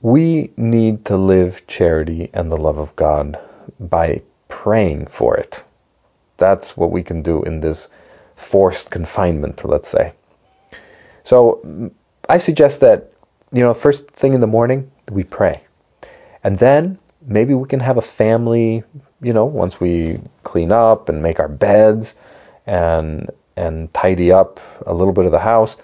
We 0.00 0.52
need 0.56 1.06
to 1.06 1.16
live 1.16 1.66
charity 1.66 2.30
and 2.32 2.50
the 2.50 2.56
love 2.56 2.78
of 2.78 2.94
God 2.94 3.40
by 3.80 4.22
praying 4.48 5.06
for 5.06 5.36
it. 5.36 5.64
That's 6.36 6.76
what 6.76 6.90
we 6.90 7.02
can 7.02 7.22
do 7.22 7.42
in 7.42 7.60
this 7.60 7.90
forced 8.36 8.90
confinement, 8.90 9.64
let's 9.64 9.88
say. 9.88 10.12
So 11.22 11.60
mm, 11.64 11.92
I 12.28 12.38
suggest 12.38 12.80
that, 12.80 13.12
you 13.52 13.62
know, 13.62 13.74
first 13.74 14.10
thing 14.10 14.34
in 14.34 14.40
the 14.40 14.46
morning, 14.46 14.90
we 15.10 15.24
pray. 15.24 15.62
And 16.44 16.58
then 16.58 16.98
maybe 17.26 17.54
we 17.54 17.66
can 17.66 17.80
have 17.80 17.96
a 17.96 18.02
family, 18.02 18.84
you 19.20 19.32
know, 19.32 19.46
once 19.46 19.80
we 19.80 20.18
clean 20.42 20.72
up 20.72 21.08
and 21.08 21.22
make 21.22 21.40
our 21.40 21.48
beds 21.48 22.16
and 22.66 23.30
and 23.56 23.92
tidy 23.94 24.30
up 24.30 24.60
a 24.86 24.92
little 24.92 25.14
bit 25.14 25.24
of 25.24 25.32
the 25.32 25.38
house 25.38 25.76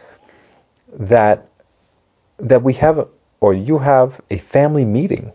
that 0.92 1.48
that 2.38 2.62
we 2.62 2.74
have 2.74 3.08
or 3.40 3.54
you 3.54 3.78
have 3.78 4.20
a 4.30 4.36
family 4.36 4.84
meeting 4.84 5.32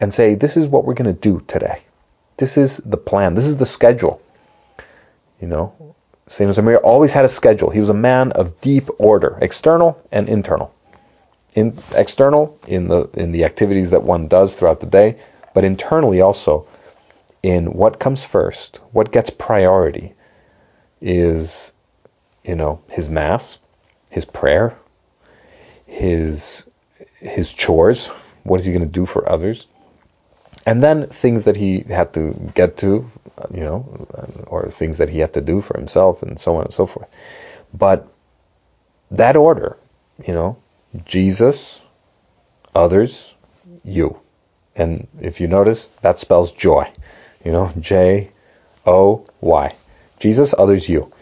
and 0.00 0.12
say 0.12 0.34
this 0.34 0.56
is 0.56 0.68
what 0.68 0.84
we're 0.84 0.94
going 0.94 1.12
to 1.12 1.20
do 1.20 1.40
today. 1.46 1.80
This 2.42 2.56
is 2.56 2.78
the 2.78 2.96
plan. 2.96 3.36
This 3.36 3.44
is 3.44 3.56
the 3.56 3.66
schedule. 3.66 4.20
You 5.40 5.46
know, 5.46 5.94
Saint 6.26 6.48
Jose 6.48 6.76
always 6.76 7.14
had 7.14 7.24
a 7.24 7.28
schedule. 7.28 7.70
He 7.70 7.78
was 7.78 7.88
a 7.88 7.94
man 7.94 8.32
of 8.32 8.60
deep 8.60 8.88
order, 8.98 9.38
external 9.40 10.02
and 10.10 10.28
internal. 10.28 10.74
In 11.54 11.78
external 11.94 12.58
in 12.66 12.88
the 12.88 13.08
in 13.14 13.30
the 13.30 13.44
activities 13.44 13.92
that 13.92 14.02
one 14.02 14.26
does 14.26 14.56
throughout 14.56 14.80
the 14.80 14.88
day, 14.88 15.20
but 15.54 15.62
internally 15.62 16.20
also 16.20 16.66
in 17.44 17.66
what 17.66 18.00
comes 18.00 18.24
first, 18.24 18.80
what 18.90 19.12
gets 19.12 19.30
priority 19.30 20.12
is 21.00 21.76
you 22.42 22.56
know, 22.56 22.82
his 22.90 23.08
mass, 23.08 23.60
his 24.10 24.24
prayer, 24.24 24.76
his 25.86 26.68
his 27.20 27.54
chores, 27.54 28.08
what 28.42 28.58
is 28.58 28.66
he 28.66 28.72
going 28.72 28.84
to 28.84 28.98
do 29.00 29.06
for 29.06 29.30
others? 29.30 29.68
And 30.66 30.82
then 30.82 31.06
things 31.08 31.44
that 31.44 31.56
he 31.56 31.80
had 31.80 32.14
to 32.14 32.34
get 32.54 32.78
to, 32.78 33.06
you 33.52 33.64
know, 33.64 34.06
or 34.46 34.70
things 34.70 34.98
that 34.98 35.08
he 35.08 35.18
had 35.18 35.34
to 35.34 35.40
do 35.40 35.60
for 35.60 35.76
himself, 35.76 36.22
and 36.22 36.38
so 36.38 36.56
on 36.56 36.64
and 36.64 36.72
so 36.72 36.86
forth. 36.86 37.10
But 37.74 38.06
that 39.10 39.36
order, 39.36 39.76
you 40.26 40.34
know, 40.34 40.58
Jesus, 41.04 41.86
others, 42.74 43.36
you. 43.84 44.18
And 44.76 45.08
if 45.20 45.40
you 45.40 45.48
notice, 45.48 45.88
that 46.02 46.18
spells 46.18 46.52
joy. 46.52 46.90
You 47.44 47.52
know, 47.52 47.72
J 47.78 48.30
O 48.86 49.26
Y. 49.40 49.74
Jesus, 50.18 50.54
others, 50.56 50.88
you. 50.88 51.12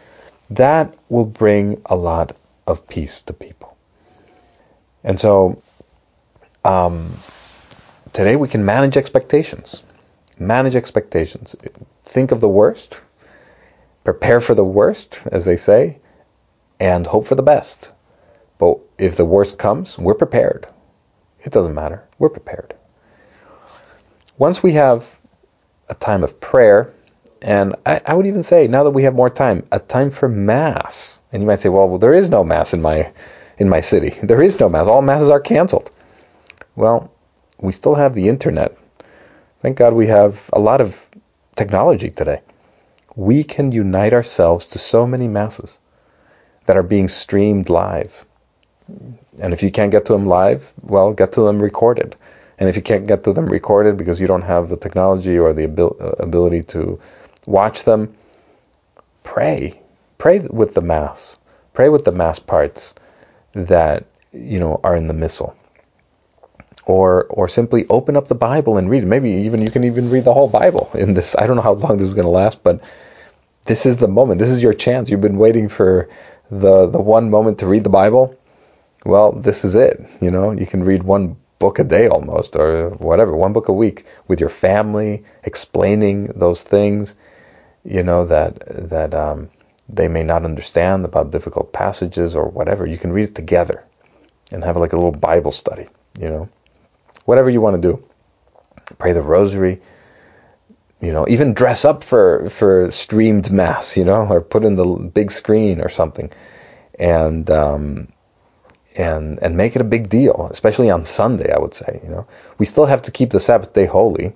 That 0.51 0.95
will 1.09 1.27
bring 1.27 1.81
a 1.87 1.97
lot 1.97 2.37
of 2.67 2.89
peace 2.89 3.23
to 3.23 3.33
people. 3.33 3.77
And 5.03 5.19
so, 5.19 5.63
um, 6.65 7.11
today 8.21 8.37
we 8.37 8.49
can 8.49 8.67
manage 8.67 8.99
expectations. 8.99 9.83
Manage 10.39 10.77
expectations. 10.77 11.57
Think 12.05 12.33
of 12.33 12.43
the 12.43 12.51
worst, 12.51 13.03
prepare 14.05 14.43
for 14.43 14.55
the 14.55 14.65
worst, 14.65 15.27
as 15.33 15.47
they 15.47 15.57
say, 15.57 16.01
and 16.79 17.07
hope 17.07 17.27
for 17.27 17.35
the 17.35 17.43
best. 17.43 17.91
But 18.59 18.77
if 18.99 19.17
the 19.17 19.25
worst 19.25 19.59
comes, 19.59 19.99
we're 19.99 20.13
prepared. 20.13 20.69
It 21.39 21.51
doesn't 21.51 21.75
matter. 21.75 22.05
We're 22.19 22.29
prepared. 22.29 22.75
Once 24.37 24.63
we 24.63 24.73
have 24.73 25.19
a 25.89 25.95
time 25.95 26.23
of 26.23 26.41
prayer, 26.41 26.93
and 27.41 27.77
I, 27.87 28.03
I, 28.05 28.13
would 28.13 28.27
even 28.27 28.43
say 28.43 28.67
now 28.67 28.85
that 28.85 28.91
we 28.91 29.05
have 29.05 29.15
more 29.15 29.31
time, 29.31 29.67
a 29.73 29.79
time 29.79 30.11
for 30.11 30.29
mass. 30.29 31.23
And 31.33 31.43
you 31.43 31.47
might 31.47 31.61
say, 31.61 31.71
well, 31.71 31.89
well, 31.89 31.99
there 31.99 32.13
is 32.13 32.29
no 32.29 32.45
mass 32.45 32.75
in 32.75 32.83
my 32.83 33.15
in 33.57 33.71
my 33.71 33.81
city. 33.81 34.13
There 34.23 34.43
is 34.43 34.61
no 34.61 34.69
mass. 34.69 34.89
All 34.89 35.01
masses 35.01 35.31
are 35.31 35.41
canceled. 35.41 35.91
Well, 36.77 37.11
we 37.61 37.73
still 37.73 37.95
have 37.95 38.15
the 38.15 38.29
internet. 38.29 38.77
Thank 39.59 39.77
God 39.77 39.95
we 39.95 40.07
have 40.07 40.49
a 40.53 40.59
lot 40.59 40.81
of 40.81 41.09
technology 41.55 42.11
today. 42.11 42.41
We 43.17 43.45
can 43.45 43.73
unite 43.73 44.15
ourselves 44.15 44.69
to 44.69 44.79
so 44.79 45.07
many 45.07 45.29
masses 45.29 45.79
that 46.67 46.77
are 46.77 46.83
being 46.83 47.09
streamed 47.09 47.69
live. 47.69 48.25
And 49.41 49.53
if 49.53 49.63
you 49.63 49.71
can't 49.71 49.93
get 49.93 50.07
to 50.07 50.13
them 50.13 50.27
live, 50.27 50.73
well, 50.83 51.13
get 51.13 51.33
to 51.33 51.43
them 51.43 51.61
recorded. 51.61 52.17
And 52.59 52.69
if 52.69 52.77
you 52.77 52.83
can't 52.83 53.07
get 53.07 53.25
to 53.25 53.33
them 53.33 53.47
recorded 53.47 53.97
because 53.97 54.21
you 54.21 54.27
don't 54.27 54.43
have 54.43 54.69
the 54.69 54.77
technology 54.77 55.39
or 55.39 55.53
the 55.53 55.65
uh, 55.65 56.23
ability 56.23 56.63
to 56.75 57.01
watch 57.47 57.85
them, 57.85 58.15
pray. 59.23 59.81
Pray 60.19 60.41
with 60.41 60.75
the 60.75 60.83
mass. 60.83 61.39
Pray 61.73 61.89
with 61.89 62.05
the 62.05 62.13
mass 62.13 62.39
parts 62.39 62.95
that, 63.53 64.05
you 64.33 64.61
know, 64.61 64.81
are 64.85 64.97
in 64.97 65.07
the 65.07 65.15
missal 65.15 65.57
or 66.87 67.25
or 67.25 67.49
simply 67.49 67.87
open 67.89 68.17
up 68.17 68.29
the 68.29 68.35
Bible 68.35 68.79
and 68.79 68.89
read 68.89 69.03
it. 69.03 69.07
Maybe 69.07 69.31
even 69.31 69.63
you 69.63 69.71
can 69.71 69.85
even 69.85 70.11
read 70.11 70.25
the 70.25 70.35
whole 70.35 70.49
Bible 70.49 70.91
in 70.95 71.15
this. 71.15 71.37
I 71.37 71.47
don't 71.47 71.57
know 71.57 71.63
how 71.63 71.73
long 71.73 71.99
this 71.99 72.07
is 72.07 72.15
going 72.15 72.27
to 72.27 72.31
last, 72.31 72.63
but 72.63 72.83
this 73.65 73.87
is 73.87 73.97
the 73.99 74.09
moment. 74.09 74.41
This 74.41 74.51
is 74.51 74.63
your 74.63 74.73
chance. 74.73 75.11
You've 75.11 75.21
been 75.21 75.39
waiting 75.39 75.69
for 75.69 76.09
the 76.51 76.87
the 76.87 77.01
one 77.01 77.31
moment 77.31 77.59
to 77.61 77.67
read 77.67 77.85
the 77.85 77.91
Bible. 77.91 78.37
Well, 79.05 79.33
this 79.33 79.65
is 79.65 79.77
it. 79.77 80.01
You 80.21 80.31
know, 80.31 80.51
you 80.51 80.67
can 80.67 80.85
read 80.85 81.03
one 81.03 81.37
book 81.59 81.79
a 81.79 81.85
day 81.85 82.09
almost, 82.09 82.57
or 82.57 82.91
whatever, 82.91 83.37
one 83.37 83.53
book 83.53 83.69
a 83.69 83.73
week 83.73 84.07
with 84.29 84.41
your 84.41 84.49
family, 84.49 85.25
explaining 85.45 86.27
those 86.27 86.63
things. 86.63 87.17
You 87.85 88.03
know 88.03 88.27
that 88.27 88.59
that 88.91 89.15
um, 89.15 89.51
they 89.89 90.09
may 90.09 90.23
not 90.23 90.45
understand 90.45 91.05
about 91.05 91.31
difficult 91.31 91.73
passages 91.73 92.35
or 92.35 92.49
whatever. 92.49 92.87
You 92.87 92.99
can 92.99 93.13
read 93.13 93.31
it 93.31 93.35
together 93.35 93.85
and 94.53 94.65
have 94.65 94.77
like 94.77 94.93
a 94.93 94.97
little 94.97 95.13
Bible 95.13 95.53
study. 95.53 95.87
You 96.19 96.29
know 96.29 96.49
whatever 97.25 97.51
you 97.51 97.61
want 97.61 97.81
to 97.81 97.93
do. 97.93 98.05
Pray 98.99 99.13
the 99.13 99.23
rosary, 99.23 99.81
you 101.01 101.13
know, 101.13 101.27
even 101.29 101.55
dress 101.55 101.85
up 101.85 102.05
for 102.05 102.49
for 102.51 102.91
streamed 102.91 103.51
mass, 103.51 103.97
you 103.97 104.05
know, 104.05 104.27
or 104.29 104.41
put 104.41 104.65
in 104.65 104.77
the 104.77 104.85
big 104.87 105.31
screen 105.31 105.81
or 105.81 105.89
something, 105.89 106.31
and 106.99 107.51
um, 107.51 108.09
and 108.99 109.39
and 109.43 109.57
make 109.57 109.77
it 109.77 109.83
a 109.83 109.85
big 109.85 110.09
deal, 110.09 110.49
especially 110.51 110.91
on 110.91 111.05
Sunday. 111.05 111.53
I 111.53 111.59
would 111.59 111.75
say, 111.75 112.01
you 112.03 112.11
know, 112.11 112.27
we 112.59 112.67
still 112.67 112.87
have 112.87 113.03
to 113.03 113.13
keep 113.13 113.31
the 113.31 113.41
Sabbath 113.41 113.73
day 113.73 113.87
holy, 113.87 114.35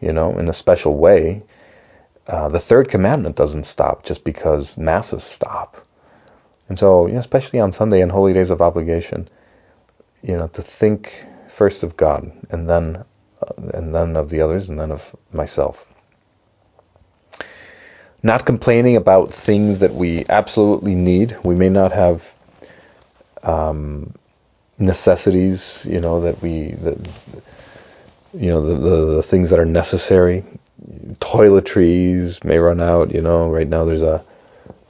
you 0.00 0.12
know, 0.12 0.38
in 0.38 0.48
a 0.48 0.52
special 0.52 0.96
way. 0.96 1.44
Uh, 2.26 2.48
the 2.48 2.60
third 2.60 2.88
commandment 2.88 3.36
doesn't 3.36 3.64
stop 3.64 4.02
just 4.04 4.24
because 4.24 4.78
masses 4.78 5.22
stop, 5.22 5.76
and 6.68 6.78
so, 6.78 7.06
you 7.06 7.12
know, 7.12 7.18
especially 7.20 7.60
on 7.60 7.70
Sunday 7.70 8.00
and 8.00 8.10
holy 8.10 8.32
days 8.32 8.50
of 8.50 8.62
obligation, 8.62 9.28
you 10.22 10.36
know, 10.36 10.48
to 10.48 10.62
think 10.62 11.26
first 11.54 11.84
of 11.84 11.96
God, 11.96 12.30
and 12.50 12.68
then 12.68 13.04
uh, 13.40 13.52
and 13.72 13.94
then 13.94 14.16
of 14.16 14.28
the 14.28 14.42
others, 14.42 14.68
and 14.68 14.78
then 14.78 14.90
of 14.90 15.14
myself. 15.32 15.86
Not 18.22 18.44
complaining 18.44 18.96
about 18.96 19.32
things 19.32 19.80
that 19.80 19.92
we 19.92 20.24
absolutely 20.28 20.94
need. 20.94 21.36
We 21.44 21.54
may 21.54 21.68
not 21.68 21.92
have 21.92 22.34
um, 23.42 24.14
necessities, 24.78 25.86
you 25.88 26.00
know, 26.00 26.22
that 26.22 26.42
we 26.42 26.72
that 26.72 26.98
you 28.34 28.50
know 28.50 28.62
the, 28.62 28.74
the, 28.74 29.14
the 29.16 29.22
things 29.22 29.50
that 29.50 29.60
are 29.60 29.66
necessary. 29.66 30.44
Toiletries 31.20 32.44
may 32.44 32.58
run 32.58 32.80
out. 32.80 33.14
You 33.14 33.22
know, 33.22 33.48
right 33.50 33.68
now 33.68 33.84
there's 33.84 34.02
a 34.02 34.24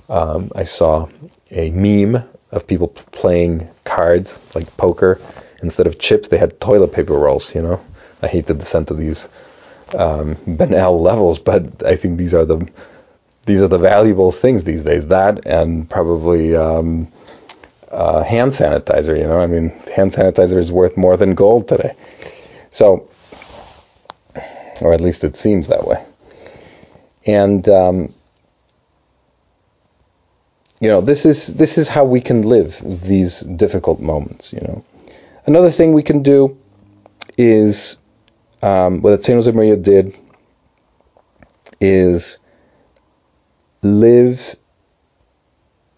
um, 0.08 0.50
I 0.54 0.64
saw 0.64 1.08
a 1.50 1.70
meme 1.70 2.22
of 2.50 2.66
people 2.66 2.88
playing 2.88 3.68
cards 3.84 4.40
like 4.54 4.76
poker 4.76 5.18
instead 5.62 5.86
of 5.86 5.98
chips, 5.98 6.28
they 6.28 6.38
had 6.38 6.60
toilet 6.60 6.92
paper 6.92 7.14
rolls. 7.14 7.54
You 7.54 7.62
know, 7.62 7.80
I 8.22 8.28
hate 8.28 8.46
the 8.46 8.54
descent 8.54 8.90
of 8.90 8.98
these 8.98 9.28
um, 9.96 10.36
banal 10.46 11.00
levels, 11.00 11.38
but 11.38 11.84
I 11.84 11.96
think 11.96 12.18
these 12.18 12.34
are 12.34 12.44
the 12.44 12.68
these 13.46 13.62
are 13.62 13.68
the 13.68 13.78
valuable 13.78 14.32
things 14.32 14.64
these 14.64 14.84
days. 14.84 15.08
That 15.08 15.46
and 15.46 15.88
probably 15.88 16.56
um, 16.56 17.08
uh, 17.90 18.22
hand 18.22 18.52
sanitizer. 18.52 19.16
You 19.16 19.24
know, 19.24 19.40
I 19.40 19.46
mean, 19.46 19.70
hand 19.94 20.12
sanitizer 20.12 20.56
is 20.56 20.72
worth 20.72 20.96
more 20.96 21.16
than 21.16 21.34
gold 21.34 21.68
today. 21.68 21.92
So, 22.70 23.08
or 24.80 24.92
at 24.92 25.00
least 25.00 25.24
it 25.24 25.36
seems 25.36 25.68
that 25.68 25.86
way. 25.86 26.04
And 27.26 27.66
um, 27.68 28.12
you 30.80 30.88
know, 30.88 31.00
this 31.00 31.24
is 31.24 31.46
this 31.46 31.78
is 31.78 31.88
how 31.88 32.04
we 32.04 32.20
can 32.20 32.42
live 32.42 32.80
these 32.84 33.40
difficult 33.40 34.00
moments. 34.00 34.52
You 34.52 34.60
know, 34.60 34.84
Another 35.46 35.70
thing 35.70 35.92
we 35.92 36.02
can 36.02 36.22
do 36.22 36.58
is 37.36 37.98
um, 38.62 39.02
what 39.02 39.22
Saint 39.22 39.42
Josemaria 39.42 39.82
did 39.82 40.16
is 41.80 42.40
live 43.82 44.56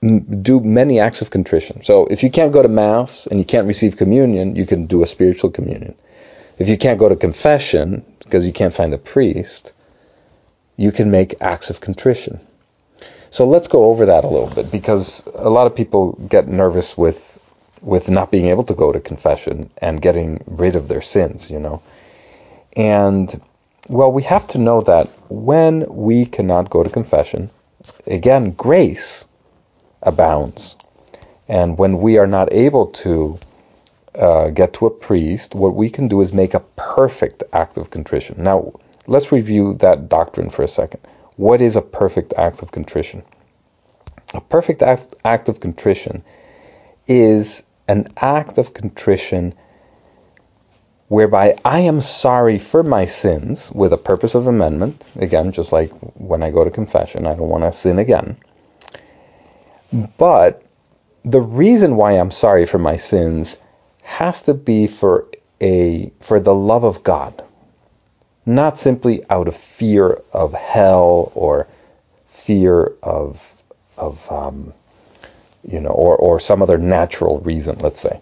do 0.01 0.61
many 0.61 1.01
acts 1.01 1.23
of 1.23 1.31
contrition. 1.31 1.83
So 1.83 2.07
if 2.07 2.23
you 2.23 2.31
can't 2.31 2.53
go 2.53 2.63
to 2.63 2.69
mass 2.69 3.27
and 3.27 3.39
you 3.39 3.45
can't 3.45 3.67
receive 3.67 3.97
communion, 3.97 4.57
you 4.57 4.67
can 4.67 4.87
do 4.87 5.03
a 5.03 5.07
spiritual 5.07 5.51
communion. 5.51 5.95
If 6.59 6.69
you 6.69 6.77
can't 6.77 6.99
go 6.99 7.09
to 7.09 7.17
confession 7.17 8.05
because 8.21 8.47
you 8.47 8.53
can't 8.53 8.73
find 8.73 8.93
a 8.95 8.99
priest, 8.99 9.73
you 10.77 10.93
can 10.93 11.11
make 11.11 11.41
acts 11.41 11.71
of 11.71 11.81
contrition. 11.81 12.41
So 13.31 13.47
let's 13.47 13.69
go 13.69 13.87
over 13.87 14.07
that 14.07 14.25
a 14.25 14.29
little 14.29 14.55
bit 14.55 14.71
because 14.71 15.27
a 15.35 15.51
lot 15.51 15.67
of 15.67 15.75
people 15.75 16.13
get 16.13 16.47
nervous 16.47 16.97
with 16.97 17.43
with 17.87 18.11
not 18.11 18.33
being 18.33 18.47
able 18.47 18.65
to 18.65 18.75
go 18.75 18.91
to 18.91 18.99
confession 19.01 19.71
and 19.79 20.03
getting 20.03 20.41
rid 20.49 20.75
of 20.75 20.89
their 20.89 21.01
sins, 21.01 21.53
you 21.53 21.61
know. 21.61 21.81
And 22.77 23.33
well, 23.89 24.11
we 24.11 24.25
have 24.25 24.49
to 24.49 24.59
know 24.59 24.81
that 24.81 25.07
when 25.31 25.87
we 25.89 26.27
cannot 26.27 26.69
go 26.69 26.83
to 26.83 26.91
confession, 26.91 27.49
again, 28.05 28.51
grace 28.51 29.29
abounds. 30.03 30.77
And 31.47 31.79
when 31.79 31.99
we 31.99 32.19
are 32.19 32.27
not 32.27 32.53
able 32.53 32.89
to 33.05 33.39
uh, 34.17 34.51
get 34.51 34.75
to 34.75 34.87
a 34.87 34.91
priest, 34.91 35.55
what 35.55 35.77
we 35.77 35.89
can 35.89 36.09
do 36.09 36.21
is 36.23 36.33
make 36.33 36.55
a 36.55 36.65
perfect 36.75 37.45
act 37.53 37.77
of 37.77 37.91
contrition. 37.91 38.43
Now, 38.43 38.73
let's 39.07 39.31
review 39.31 39.75
that 39.75 40.09
doctrine 40.09 40.51
for 40.51 40.65
a 40.65 40.69
second. 40.69 41.03
What 41.37 41.61
is 41.61 41.77
a 41.77 41.83
perfect 41.83 42.35
act 42.37 42.63
of 42.63 42.73
contrition? 42.73 43.23
A 44.35 44.41
perfect 44.41 44.83
act, 44.83 45.15
act 45.25 45.49
of 45.49 45.61
contrition 45.61 46.25
is 47.07 47.63
an 47.89 48.07
act 48.17 48.59
of 48.59 48.75
contrition 48.75 49.55
whereby 51.09 51.57
I 51.65 51.81
am 51.81 52.01
sorry 52.01 52.59
for 52.59 52.83
my 52.83 53.05
sins 53.05 53.71
with 53.73 53.93
a 53.93 53.99
purpose 53.99 54.35
of 54.35 54.47
amendment. 54.47 55.07
Again, 55.17 55.53
just 55.53 55.73
like 55.73 55.91
when 56.15 56.43
I 56.43 56.51
go 56.51 56.65
to 56.65 56.71
confession, 56.71 57.27
I 57.27 57.37
don't 57.37 57.49
want 57.49 57.65
to 57.65 57.73
sin 57.73 57.99
again. 57.99 58.37
But 60.19 60.63
the 61.25 61.41
reason 61.41 61.97
why 61.97 62.13
I'm 62.13 62.31
sorry 62.31 62.67
for 62.67 62.79
my 62.79 62.97
sins 62.97 63.61
has 64.03 64.43
to 64.43 64.55
be 64.55 64.87
for 64.87 65.29
a 65.61 66.11
for 66.21 66.41
the 66.41 66.55
love 66.55 66.85
of 66.85 67.03
God, 67.03 67.43
not 68.45 68.79
simply 68.79 69.23
out 69.31 69.49
of 69.49 69.57
fear 69.57 70.19
of 70.33 70.53
hell 70.53 71.33
or 71.35 71.69
fear 72.27 72.93
of 73.03 73.63
of 73.97 74.31
um, 74.31 74.73
you 75.63 75.81
know 75.81 75.91
or 75.91 76.17
or 76.17 76.41
some 76.41 76.63
other 76.63 76.79
natural 76.79 77.39
reason. 77.41 77.79
Let's 77.79 78.01
say. 78.01 78.21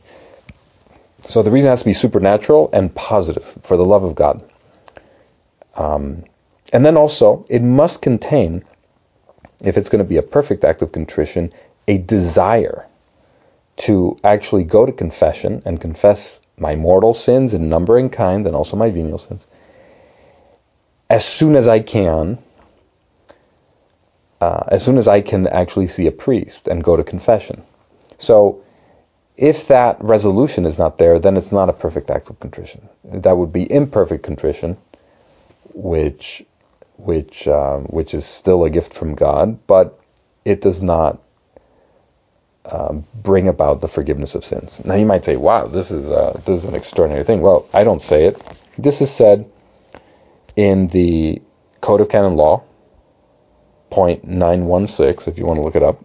So 1.23 1.43
the 1.43 1.51
reason 1.51 1.71
has 1.71 1.81
to 1.81 1.87
be 1.87 1.95
supernatural 1.95 2.71
and 2.73 2.95
positive 2.95 3.45
for 3.45 3.77
the 3.77 3.85
love 3.85 4.05
of 4.05 4.15
God. 4.15 4.43
Um, 5.75 6.25
and 6.73 6.85
then 6.85 6.97
also, 6.97 7.47
it 7.49 7.63
must 7.63 8.03
contain 8.03 8.63
if 9.61 9.79
it's 9.79 9.89
going 9.89 10.05
to 10.05 10.09
be 10.09 10.19
a 10.19 10.23
perfect 10.23 10.65
act 10.65 10.83
of 10.83 10.93
contrition, 10.93 11.51
a 11.89 11.97
desire 11.97 12.87
to 13.77 14.19
actually 14.23 14.65
go 14.65 14.85
to 14.85 14.93
confession 14.93 15.63
and 15.65 15.81
confess 15.81 16.43
my 16.59 16.77
mortal 16.77 17.15
sins 17.15 17.55
in 17.55 17.71
number 17.71 17.97
and 17.97 18.13
kind 18.13 18.47
and 18.47 18.55
also 18.55 18.77
my 18.77 18.91
venial 18.91 19.19
sins 19.19 19.47
as 21.15 21.25
soon 21.25 21.55
as 21.57 21.69
I 21.69 21.81
can, 21.81 22.39
uh, 24.45 24.65
as 24.77 24.85
soon 24.85 24.99
as 24.99 25.09
I 25.09 25.21
can 25.23 25.47
actually 25.47 25.87
see 25.87 26.07
a 26.07 26.13
priest 26.13 26.69
and 26.69 26.85
go 26.85 26.97
to 26.97 27.05
confession. 27.05 27.63
So 28.19 28.63
if 29.37 29.69
that 29.69 29.97
resolution 30.01 30.67
is 30.67 30.79
not 30.79 30.99
there, 30.99 31.19
then 31.19 31.37
it's 31.37 31.53
not 31.53 31.69
a 31.69 31.73
perfect 31.73 32.11
act 32.11 32.31
of 32.31 32.39
contrition. 32.41 32.89
That 33.05 33.37
would 33.37 33.53
be 33.53 33.65
imperfect 33.81 34.23
contrition, 34.23 34.77
which 35.73 36.45
which 36.97 37.49
um, 37.49 37.85
which 37.99 38.13
is 38.15 38.25
still 38.25 38.65
a 38.65 38.71
gift 38.71 38.95
from 38.95 39.15
God, 39.15 39.67
but 39.67 39.99
it 40.45 40.61
does 40.61 40.83
not 40.83 41.21
um, 42.71 43.05
bring 43.15 43.49
about 43.49 43.81
the 43.81 43.89
forgiveness 43.89 44.35
of 44.35 44.45
sins. 44.45 44.85
Now 44.85 44.95
you 44.95 45.07
might 45.07 45.25
say, 45.25 45.37
"Wow, 45.37 45.67
this 45.79 45.91
is 45.91 46.11
uh, 46.11 46.33
this 46.45 46.57
is 46.63 46.65
an 46.67 46.75
extraordinary 46.75 47.25
thing." 47.25 47.41
Well, 47.41 47.67
I 47.73 47.83
don't 47.85 48.03
say 48.13 48.27
it. 48.27 48.37
This 48.79 49.01
is 49.01 49.11
said 49.11 49.51
in 50.55 50.87
the 50.89 51.43
Code 51.81 52.01
of 52.03 52.09
Canon 52.09 52.37
Law, 52.37 52.63
point 53.95 54.25
nine 54.25 54.67
one 54.67 54.89
six, 54.89 55.29
if 55.29 55.39
you 55.39 55.47
want 55.47 55.59
to 55.59 55.63
look 55.63 55.77
it 55.77 55.85
up. 55.85 56.05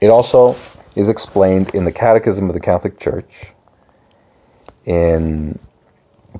It 0.00 0.10
also 0.10 0.50
is 0.94 1.08
explained 1.08 1.74
in 1.74 1.84
the 1.84 1.90
Catechism 1.90 2.48
of 2.48 2.54
the 2.54 2.60
Catholic 2.60 3.00
Church 3.00 3.52
in 4.84 5.58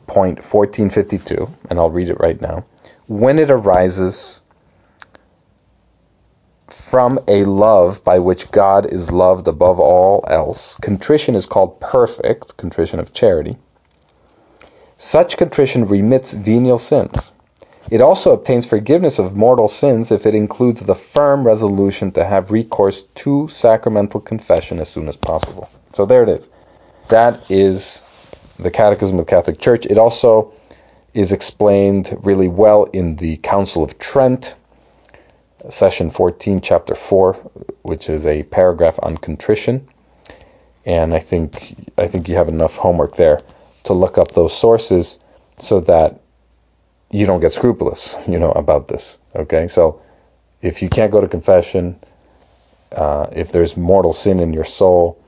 point 0.07 0.39
1452, 0.39 1.49
and 1.69 1.79
I'll 1.79 1.91
read 1.91 2.09
it 2.09 2.21
right 2.21 2.41
now 2.41 2.65
when 3.09 3.39
it 3.41 3.51
arises 3.51 4.43
from 6.69 7.19
a 7.27 7.45
love 7.45 8.05
by 8.05 8.19
which 8.21 8.53
God 8.53 8.93
is 8.93 9.11
loved 9.11 9.49
above 9.49 9.81
all 9.81 10.25
else, 10.29 10.77
contrition 10.77 11.35
is 11.35 11.47
called 11.47 11.81
perfect, 11.81 12.57
contrition 12.57 13.01
of 13.01 13.13
charity. 13.13 13.57
Such 14.99 15.37
contrition 15.37 15.87
remits 15.87 16.33
venial 16.33 16.79
sins. 16.79 17.33
It 17.91 18.01
also 18.03 18.35
obtains 18.35 18.67
forgiveness 18.67 19.19
of 19.19 19.37
mortal 19.37 19.69
sins 19.69 20.13
if 20.13 20.27
it 20.27 20.35
includes 20.35 20.83
the 20.83 20.95
firm 20.95 21.47
resolution 21.47 22.11
to 22.13 22.25
have 22.25 22.51
recourse 22.51 23.03
to 23.03 23.49
sacramental 23.49 24.21
confession 24.21 24.79
as 24.79 24.89
soon 24.89 25.09
as 25.09 25.17
possible. 25.17 25.71
So 25.93 26.05
there 26.05 26.23
it 26.23 26.29
is. 26.29 26.51
That 27.09 27.51
is 27.51 28.05
the 28.59 28.71
Catechism 28.71 29.19
of 29.19 29.27
the 29.27 29.31
Catholic 29.31 29.59
Church. 29.59 29.87
It 29.87 29.99
also 29.99 30.53
is 31.15 31.33
explained 31.33 32.15
really 32.23 32.49
well 32.49 32.85
in 32.85 33.17
the 33.17 33.39
Council 33.39 33.83
of 33.83 33.99
Trent, 33.99 34.55
session 35.71 36.11
14, 36.11 36.61
chapter 36.61 36.95
4, 36.95 37.35
which 37.83 38.11
is 38.11 38.27
a 38.27 38.43
paragraph 38.43 38.99
on 39.03 39.17
contrition. 39.17 39.87
And 40.85 41.15
I 41.15 41.19
think 41.19 41.75
I 41.99 42.07
think 42.07 42.29
you 42.29 42.37
have 42.37 42.49
enough 42.49 42.77
homework 42.77 43.17
there 43.17 43.41
to 43.85 43.93
look 43.93 44.19
up 44.19 44.33
those 44.33 44.57
sources 44.57 45.19
so 45.57 45.81
that 45.81 46.21
you 47.11 47.27
don't 47.27 47.41
get 47.41 47.53
scrupulous, 47.53 48.17
you 48.29 48.39
know, 48.39 48.53
about 48.53 48.89
this. 48.89 49.19
Okay, 49.35 49.69
so 49.69 50.03
if 50.61 50.83
you 50.83 50.89
can't 50.89 51.13
go 51.13 51.21
to 51.21 51.29
confession, 51.29 51.99
uh, 52.93 53.29
if 53.33 53.53
there's 53.53 53.77
mortal 53.77 54.13
sin 54.13 54.41
in 54.41 54.53
your 54.53 54.65
soul, 54.65 55.23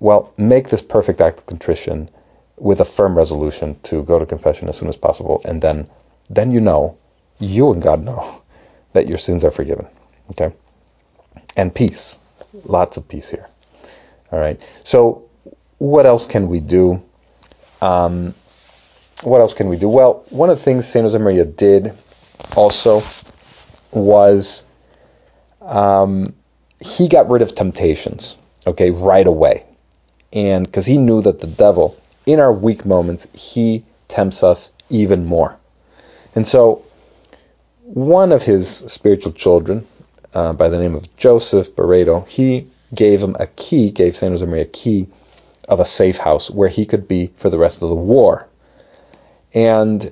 well, 0.00 0.32
make 0.36 0.68
this 0.68 0.82
perfect 0.82 1.20
act 1.20 1.38
of 1.38 1.46
contrition 1.46 2.08
with 2.56 2.80
a 2.80 2.84
firm 2.84 3.16
resolution 3.16 3.78
to 3.84 4.02
go 4.02 4.18
to 4.18 4.26
confession 4.26 4.68
as 4.68 4.76
soon 4.76 4.88
as 4.88 4.96
possible, 4.96 5.40
and 5.44 5.62
then 5.62 5.88
then 6.30 6.50
you 6.50 6.60
know, 6.60 6.96
you 7.38 7.72
and 7.72 7.82
God 7.82 8.02
know 8.04 8.42
that 8.92 9.08
your 9.08 9.18
sins 9.18 9.44
are 9.44 9.50
forgiven. 9.50 9.86
Okay? 10.30 10.54
And 11.56 11.74
peace. 11.74 12.18
Lots 12.64 12.96
of 12.96 13.08
peace 13.08 13.30
here. 13.30 13.48
All 14.30 14.38
right. 14.38 14.60
So 14.84 15.28
what 15.78 16.06
else 16.06 16.26
can 16.26 16.48
we 16.48 16.60
do? 16.60 17.02
Um, 17.80 18.34
what 19.22 19.40
else 19.40 19.54
can 19.54 19.68
we 19.68 19.78
do? 19.78 19.88
Well, 19.88 20.24
one 20.30 20.50
of 20.50 20.58
the 20.58 20.64
things 20.64 20.86
Saint 20.86 21.06
Josemaria 21.06 21.56
did 21.56 21.92
also 22.56 23.00
was 23.92 24.64
um, 25.60 26.34
he 26.80 27.08
got 27.08 27.28
rid 27.28 27.42
of 27.42 27.54
temptations. 27.54 28.38
Okay, 28.66 28.90
right 28.90 29.26
away, 29.26 29.64
and 30.32 30.64
because 30.64 30.86
he 30.86 30.98
knew 30.98 31.20
that 31.22 31.40
the 31.40 31.48
devil 31.48 31.96
in 32.26 32.40
our 32.40 32.52
weak 32.52 32.86
moments, 32.86 33.52
he 33.52 33.84
tempts 34.08 34.42
us 34.42 34.72
even 34.88 35.24
more. 35.24 35.58
And 36.34 36.46
so, 36.46 36.84
one 37.82 38.32
of 38.32 38.42
his 38.42 38.68
spiritual 38.68 39.32
children, 39.32 39.86
uh, 40.34 40.52
by 40.52 40.68
the 40.68 40.78
name 40.78 40.94
of 40.94 41.16
Joseph 41.16 41.74
Barreto, 41.74 42.20
he 42.20 42.68
gave 42.94 43.20
him 43.20 43.36
a 43.38 43.46
key, 43.46 43.90
gave 43.90 44.16
San 44.16 44.32
Josemaria 44.32 44.62
a 44.62 44.66
key 44.66 45.08
of 45.68 45.80
a 45.80 45.84
safe 45.84 46.18
house 46.18 46.50
where 46.50 46.68
he 46.68 46.86
could 46.86 47.08
be 47.08 47.28
for 47.34 47.50
the 47.50 47.58
rest 47.58 47.82
of 47.82 47.88
the 47.88 47.94
war. 47.94 48.48
And 49.54 50.02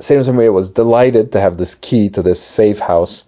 San 0.00 0.18
Josemaria 0.18 0.52
was 0.52 0.68
delighted 0.68 1.32
to 1.32 1.40
have 1.40 1.56
this 1.56 1.74
key 1.74 2.10
to 2.10 2.22
this 2.22 2.42
safe 2.42 2.78
house 2.78 3.24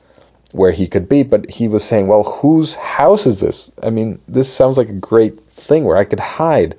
where 0.53 0.73
he 0.73 0.87
could 0.87 1.09
be, 1.09 1.23
but 1.23 1.51
he 1.51 1.69
was 1.69 1.85
saying, 1.85 2.09
well, 2.09 2.25
whose 2.25 2.75
house 2.75 3.27
is 3.27 3.41
this? 3.41 3.71
I 3.83 3.91
mean, 3.91 4.21
this 4.29 4.53
sounds 4.53 4.77
like 4.77 4.89
a 4.89 4.95
great 4.95 5.35
thing 5.35 5.85
where 5.85 5.97
I 5.97 6.05
could 6.05 6.21
hide. 6.21 6.77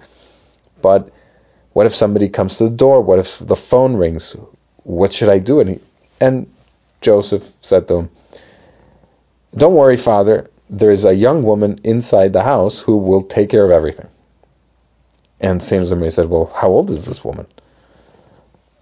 But 0.82 1.12
what 1.74 1.86
if 1.86 1.94
somebody 1.94 2.30
comes 2.30 2.58
to 2.58 2.66
the 2.66 2.76
door? 2.76 3.02
What 3.02 3.20
if 3.20 3.40
the 3.40 3.56
phone 3.56 3.96
rings? 3.96 4.36
What 4.84 5.14
should 5.14 5.30
I 5.30 5.40
do? 5.40 5.60
And, 5.62 5.70
he, 5.72 5.80
and 6.20 6.52
Joseph 7.00 7.50
said 7.62 7.88
to 7.88 8.00
him, 8.00 8.10
Don't 9.56 9.76
worry, 9.76 9.98
father. 9.98 10.50
There 10.70 10.92
is 10.92 11.06
a 11.06 11.14
young 11.14 11.44
woman 11.44 11.80
inside 11.84 12.34
the 12.34 12.44
house 12.44 12.80
who 12.80 12.98
will 12.98 13.24
take 13.24 13.50
care 13.50 13.66
of 13.66 13.72
everything. 13.72 14.08
And 15.40 15.62
Saint 15.62 15.86
Josemaria 15.86 16.12
said, 16.12 16.30
Well, 16.30 16.46
how 16.46 16.70
old 16.70 16.90
is 16.90 17.06
this 17.06 17.24
woman? 17.24 17.48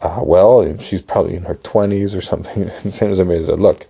Uh, 0.02 0.22
well, 0.24 0.78
she's 0.78 1.02
probably 1.02 1.36
in 1.36 1.44
her 1.44 1.56
20s 1.56 2.18
or 2.18 2.22
something. 2.22 2.64
And 2.84 2.94
Saint 2.94 3.14
Josemaria 3.14 3.46
said, 3.46 3.60
Look, 3.60 3.86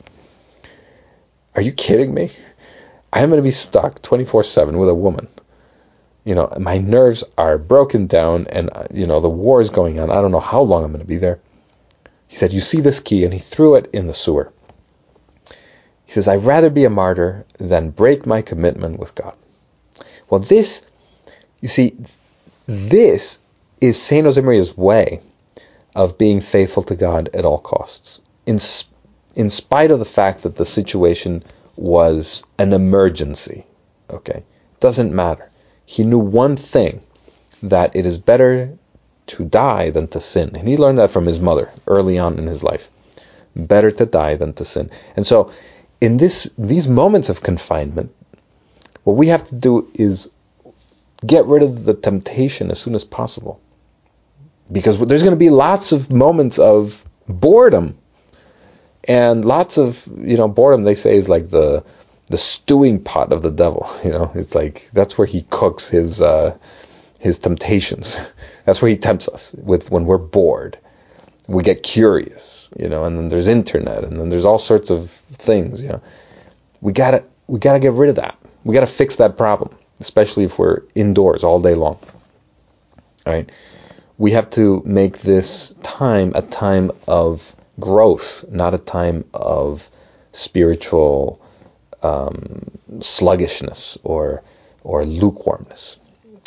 are 1.56 1.62
you 1.62 1.72
kidding 1.72 2.14
me? 2.14 2.32
I 3.12 3.22
am 3.22 3.30
going 3.30 3.40
to 3.40 3.44
be 3.44 3.52
stuck 3.52 4.02
24 4.02 4.44
7 4.44 4.78
with 4.78 4.90
a 4.90 4.96
woman 4.96 5.28
you 6.30 6.36
know, 6.36 6.48
my 6.60 6.78
nerves 6.78 7.24
are 7.38 7.58
broken 7.58 8.08
down 8.08 8.46
and, 8.52 8.70
uh, 8.72 8.84
you 8.94 9.08
know, 9.08 9.20
the 9.20 9.30
war 9.30 9.62
is 9.62 9.72
going 9.72 10.00
on. 10.00 10.12
I 10.12 10.22
don't 10.22 10.32
know 10.32 10.40
how 10.40 10.62
long 10.62 10.84
I'm 10.84 10.92
going 10.92 11.02
to 11.02 11.08
be 11.08 11.18
there. 11.18 11.40
He 12.28 12.36
said, 12.36 12.54
You 12.54 12.60
see 12.60 12.82
this 12.82 13.00
key? 13.00 13.24
And 13.24 13.34
he 13.34 13.40
threw 13.40 13.76
it 13.76 13.90
in 13.94 14.06
the 14.06 14.14
sewer. 14.14 14.54
He 16.06 16.12
says, 16.12 16.28
I'd 16.28 16.44
rather 16.44 16.70
be 16.70 16.86
a 16.86 16.90
martyr 16.90 17.46
than 17.58 17.90
break 17.90 18.26
my 18.26 18.44
commitment 18.44 19.00
with 19.00 19.16
God. 19.16 19.36
Well, 20.30 20.40
this, 20.40 20.86
you 21.62 21.68
see, 21.68 21.96
this 22.68 23.40
is 23.82 24.00
St. 24.00 24.28
Josemaría's 24.28 24.78
way 24.78 25.22
of 25.96 26.18
being 26.18 26.42
faithful 26.42 26.84
to 26.84 26.96
God 26.96 27.30
at 27.34 27.46
all 27.46 27.60
costs. 27.60 28.22
In, 28.46 28.60
in 29.36 29.50
spite 29.50 29.92
of 29.92 30.00
the 30.00 30.06
fact 30.06 30.44
that 30.44 30.56
the 30.56 30.66
situation 30.66 31.44
was 31.76 32.44
an 32.58 32.74
emergency, 32.74 33.66
okay, 34.10 34.44
doesn't 34.80 35.14
matter. 35.14 35.50
He 35.86 36.04
knew 36.04 36.20
one 36.20 36.56
thing 36.56 37.02
that 37.64 37.96
it 37.96 38.06
is 38.06 38.18
better 38.18 38.78
to 39.28 39.46
die 39.46 39.92
than 39.92 40.08
to 40.08 40.20
sin. 40.20 40.56
And 40.56 40.68
he 40.68 40.78
learned 40.78 40.98
that 40.98 41.12
from 41.12 41.26
his 41.26 41.40
mother 41.40 41.70
early 41.88 42.18
on 42.18 42.38
in 42.38 42.48
his 42.48 42.64
life. 42.64 42.90
Better 43.56 43.92
to 43.92 44.06
die 44.06 44.36
than 44.36 44.54
to 44.54 44.66
sin. 44.66 44.90
And 45.16 45.26
so 45.26 45.52
in 46.02 46.18
this 46.18 46.50
these 46.58 46.88
moments 46.88 47.30
of 47.30 47.44
confinement, 47.44 48.14
what 49.04 49.18
we 49.18 49.28
have 49.28 49.44
to 49.46 49.56
do 49.56 49.90
is 49.94 50.32
get 51.26 51.46
rid 51.46 51.64
of 51.64 51.84
the 51.84 51.94
temptation 51.94 52.72
as 52.72 52.80
soon 52.80 52.96
as 52.96 53.04
possible. 53.04 53.62
Because 54.72 55.00
there's 55.00 55.24
going 55.24 55.36
to 55.36 55.40
be 55.40 55.50
lots 55.50 55.92
of 55.92 56.12
moments 56.12 56.60
of 56.60 57.04
boredom. 57.28 57.98
And 59.08 59.46
lots 59.46 59.78
of, 59.78 60.08
you 60.18 60.38
know, 60.38 60.48
boredom 60.48 60.84
they 60.84 60.96
say 60.96 61.16
is 61.16 61.30
like 61.30 61.50
the 61.50 61.84
the 62.28 62.38
stewing 62.38 63.04
pot 63.04 63.34
of 63.34 63.42
the 63.42 63.52
devil, 63.52 63.90
you 64.04 64.12
know. 64.12 64.32
It's 64.36 64.56
like 64.56 64.90
that's 64.94 65.18
where 65.18 65.28
he 65.28 65.42
cooks 65.50 65.90
his 65.90 66.22
uh 66.22 66.58
his 67.20 67.40
temptations. 67.40 68.20
That's 68.66 68.82
where 68.82 68.90
he 68.90 68.98
tempts 68.98 69.28
us 69.28 69.54
with 69.54 69.90
when 69.90 70.06
we're 70.06 70.20
bored. 70.20 70.78
We 71.48 71.64
get 71.64 71.82
curious, 71.82 72.70
you 72.78 72.88
know, 72.88 73.06
and 73.06 73.18
then 73.18 73.30
there's 73.30 73.48
internet 73.48 74.04
and 74.04 74.20
then 74.20 74.30
there's 74.30 74.46
all 74.46 74.60
sorts 74.60 74.92
of 74.92 75.10
things, 75.10 75.82
you 75.82 75.90
know. 75.90 76.02
We 76.80 76.94
gotta 76.94 77.26
we 77.48 77.60
gotta 77.60 77.80
get 77.80 77.94
rid 77.94 78.12
of 78.12 78.18
that. 78.18 78.38
We 78.64 78.76
gotta 78.76 78.88
fix 78.88 79.18
that 79.18 79.36
problem, 79.38 79.76
especially 80.00 80.44
if 80.44 80.60
we're 80.60 80.84
indoors 80.94 81.44
all 81.44 81.62
day 81.62 81.74
long. 81.74 81.98
All 83.26 83.34
right. 83.34 83.50
We 84.20 84.32
have 84.32 84.50
to 84.52 84.84
make 84.86 85.18
this 85.18 85.74
time 85.82 86.34
a 86.36 86.42
time 86.42 86.92
of 87.08 87.56
growth, 87.80 88.46
not 88.52 88.74
a 88.74 88.78
time 88.78 89.24
of 89.34 89.90
spiritual 90.34 91.42
um, 92.04 92.70
sluggishness 93.00 93.98
or 94.04 94.44
or 94.84 95.06
lukewarmness. 95.06 96.00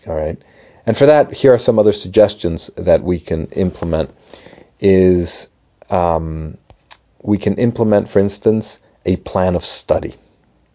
All 0.06 0.14
right. 0.14 0.38
And 0.84 0.96
for 0.96 1.06
that, 1.06 1.32
here 1.32 1.54
are 1.54 1.58
some 1.58 1.78
other 1.78 1.92
suggestions 1.92 2.68
that 2.76 3.02
we 3.02 3.18
can 3.18 3.46
implement. 3.46 4.10
Is 4.78 5.50
um, 5.88 6.58
we 7.22 7.38
can 7.38 7.54
implement, 7.54 8.08
for 8.08 8.18
instance, 8.18 8.80
a 9.06 9.16
plan 9.16 9.54
of 9.54 9.64
study. 9.64 10.14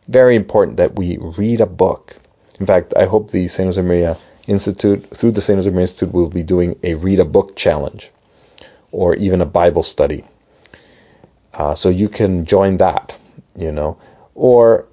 Very 0.07 0.36
important 0.36 0.77
that 0.77 0.95
we 0.95 1.17
read 1.19 1.62
a 1.62 1.65
book. 1.65 2.15
In 2.60 2.65
fact, 2.65 2.93
I 2.97 3.05
hope 3.05 3.29
the 3.29 3.47
San 3.47 3.71
St. 3.71 3.86
Josemaria 3.86 4.19
Institute, 4.47 5.05
through 5.05 5.31
the 5.31 5.41
St. 5.41 5.60
Josemaria 5.60 5.81
Institute, 5.81 6.13
we'll 6.13 6.29
be 6.29 6.43
doing 6.43 6.79
a 6.83 6.95
read 6.95 7.19
a 7.19 7.25
book 7.25 7.55
challenge 7.55 8.12
or 8.91 9.15
even 9.15 9.41
a 9.41 9.45
Bible 9.45 9.83
study. 9.83 10.23
Uh, 11.53 11.75
so 11.75 11.89
you 11.89 12.10
can 12.10 12.45
join 12.45 12.77
that, 12.77 13.17
you 13.55 13.71
know, 13.71 13.97
or 14.36 14.88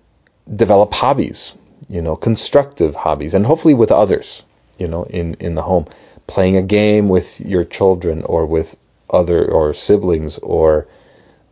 develop 0.55 0.93
hobbies, 0.93 1.55
you 1.89 2.03
know, 2.03 2.17
constructive 2.17 2.95
hobbies, 2.95 3.35
and 3.35 3.47
hopefully 3.47 3.75
with 3.75 3.93
others 3.93 4.45
you 4.79 4.89
know, 4.89 5.05
in, 5.05 5.35
in 5.35 5.55
the 5.55 5.63
home. 5.63 5.87
Playing 6.27 6.57
a 6.57 6.63
game 6.63 7.09
with 7.09 7.41
your 7.41 7.65
children 7.65 8.23
or 8.23 8.47
with 8.47 8.79
other 9.11 9.45
or 9.51 9.75
siblings 9.75 10.39
or 10.39 10.89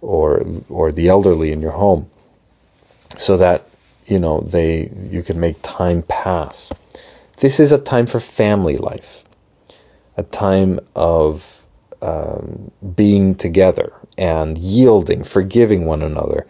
or 0.00 0.44
or 0.70 0.92
the 0.92 1.08
elderly 1.08 1.52
in 1.52 1.60
your 1.60 1.72
home 1.72 2.08
so 3.18 3.36
that 3.36 3.68
you 4.06 4.18
know 4.18 4.40
they 4.40 4.90
you 5.10 5.22
can 5.22 5.38
make 5.38 5.56
time 5.60 6.02
pass. 6.02 6.72
This 7.42 7.58
is 7.58 7.72
a 7.72 7.82
time 7.82 8.06
for 8.06 8.20
family 8.20 8.76
life, 8.76 9.24
a 10.16 10.22
time 10.22 10.78
of 10.94 11.66
um, 12.00 12.70
being 12.94 13.34
together 13.34 13.92
and 14.16 14.56
yielding, 14.56 15.24
forgiving 15.24 15.84
one 15.84 16.02
another, 16.02 16.46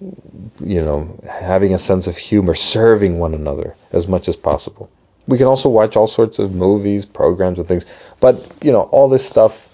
you 0.00 0.80
know, 0.80 1.20
having 1.30 1.74
a 1.74 1.78
sense 1.78 2.06
of 2.06 2.16
humor, 2.16 2.54
serving 2.54 3.18
one 3.18 3.34
another 3.34 3.76
as 3.92 4.08
much 4.08 4.26
as 4.26 4.36
possible. 4.36 4.90
We 5.28 5.36
can 5.36 5.48
also 5.48 5.68
watch 5.68 5.96
all 5.98 6.06
sorts 6.06 6.38
of 6.38 6.54
movies, 6.54 7.04
programs, 7.04 7.58
and 7.58 7.68
things. 7.68 7.84
But, 8.18 8.36
you 8.62 8.72
know, 8.72 8.80
all 8.80 9.10
this 9.10 9.28
stuff, 9.28 9.68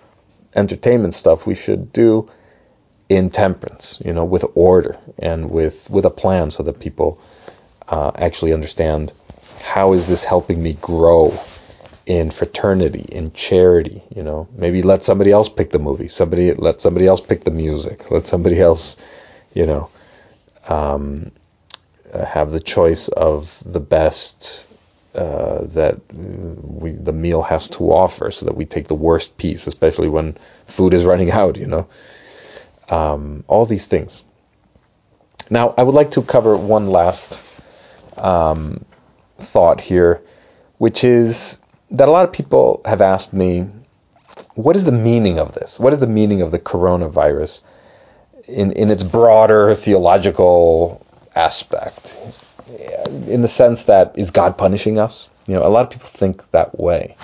entertainment 0.57 1.15
stuff, 1.15 1.47
we 1.47 1.55
should 1.55 1.93
do 1.93 2.29
in 3.09 3.31
temperance, 3.31 4.03
you 4.05 4.13
know, 4.13 4.25
with 4.25 4.45
order 4.57 4.99
and 5.21 5.53
with, 5.53 5.89
with 5.89 6.05
a 6.05 6.11
plan 6.11 6.51
so 6.51 6.65
that 6.65 6.81
people 6.81 7.21
uh, 7.87 8.11
actually 8.17 8.53
understand 8.53 9.13
how 9.63 9.93
is 9.93 10.07
this 10.07 10.25
helping 10.25 10.63
me 10.63 10.75
grow 10.81 11.33
in 12.07 12.31
fraternity, 12.31 13.05
in 13.13 13.33
charity, 13.33 14.03
you 14.15 14.23
know. 14.23 14.49
Maybe 14.57 14.83
let 14.83 15.05
somebody 15.05 15.31
else 15.31 15.49
pick 15.49 15.71
the 15.71 15.79
movie. 15.79 16.09
Somebody 16.09 16.55
let 16.55 16.81
somebody 16.81 17.07
else 17.07 17.21
pick 17.21 17.45
the 17.45 17.51
music. 17.51 18.11
Let 18.11 18.25
somebody 18.25 18.61
else, 18.61 18.97
you 19.53 19.67
know, 19.67 19.91
um, 20.69 21.31
have 22.13 22.51
the 22.51 22.61
choice 22.61 23.09
of 23.09 23.63
the 23.71 23.81
best 23.81 24.67
uh, 25.15 25.65
that 25.67 26.01
we, 26.13 26.93
the 26.93 27.13
meal 27.13 27.43
has 27.43 27.69
to 27.71 27.85
offer, 27.93 28.31
so 28.31 28.47
that 28.47 28.55
we 28.57 28.65
take 28.65 28.89
the 28.89 28.95
worst 28.95 29.37
piece, 29.37 29.67
especially 29.67 30.09
when 30.09 30.33
food 30.67 30.95
is 30.95 31.05
running 31.05 31.31
out. 31.31 31.59
You 31.59 31.67
know, 31.67 31.89
um, 32.89 33.45
all 33.49 33.67
these 33.67 33.87
things. 33.87 34.25
Now, 35.51 35.75
I 35.77 35.83
would 35.83 35.95
like 35.95 36.13
to 36.13 36.23
cover 36.23 36.57
one 36.57 36.89
last 36.89 37.63
um, 38.19 38.85
thought 39.39 39.81
here, 39.81 40.23
which 40.79 41.05
is 41.05 41.61
that 41.91 42.09
a 42.09 42.11
lot 42.11 42.25
of 42.25 42.33
people 42.33 42.83
have 42.85 43.01
asked 43.01 43.33
me, 43.33 43.69
what 44.55 44.77
is 44.77 44.85
the 44.85 44.93
meaning 44.93 45.39
of 45.39 45.55
this? 45.55 45.81
What 45.81 45.93
is 45.93 46.01
the 46.01 46.07
meaning 46.07 46.43
of 46.43 46.51
the 46.51 46.59
coronavirus 46.59 47.63
in, 48.47 48.73
in 48.73 48.91
its 48.91 49.03
broader 49.03 49.75
theological 49.75 51.05
aspect? 51.35 52.17
in 53.29 53.43
the 53.43 53.49
sense 53.49 53.85
that 53.85 54.19
is 54.19 54.31
God 54.31 54.59
punishing 54.59 54.99
us? 54.99 55.29
You 55.47 55.55
know, 55.55 55.67
a 55.67 55.69
lot 55.69 55.85
of 55.85 55.91
people 55.91 56.07
think 56.07 56.51
that 56.51 56.79
way. 56.79 57.17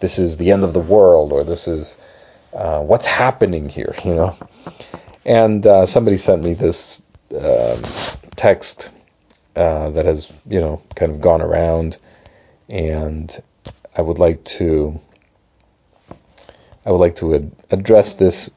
This 0.00 0.18
is 0.18 0.36
the 0.36 0.52
end 0.52 0.64
of 0.64 0.72
the 0.72 0.80
world, 0.80 1.32
or 1.32 1.44
this 1.44 1.68
is 1.68 2.00
uh, 2.54 2.80
what's 2.82 3.06
happening 3.06 3.68
here. 3.68 3.94
You 4.04 4.14
know, 4.14 4.36
and 5.24 5.66
uh, 5.66 5.86
somebody 5.86 6.16
sent 6.16 6.42
me 6.42 6.54
this 6.54 7.02
um, 7.32 7.82
text 8.36 8.92
uh, 9.56 9.90
that 9.90 10.04
has 10.04 10.30
you 10.46 10.60
know 10.60 10.82
kind 10.94 11.12
of 11.12 11.20
gone 11.20 11.40
around, 11.42 11.98
and 12.68 13.34
I 13.96 14.02
would 14.02 14.18
like 14.18 14.44
to 14.44 15.00
I 16.84 16.90
would 16.90 16.98
like 16.98 17.16
to 17.16 17.34
ad- 17.34 17.52
address 17.70 18.14
this. 18.14 18.52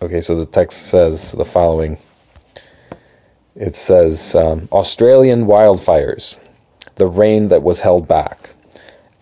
Okay, 0.00 0.20
so 0.20 0.36
the 0.36 0.46
text 0.46 0.86
says 0.88 1.32
the 1.32 1.44
following. 1.44 1.98
It 3.54 3.74
says 3.74 4.34
um, 4.34 4.68
Australian 4.70 5.46
wildfires, 5.46 6.38
the 6.96 7.06
rain 7.06 7.48
that 7.48 7.62
was 7.62 7.80
held 7.80 8.06
back, 8.06 8.50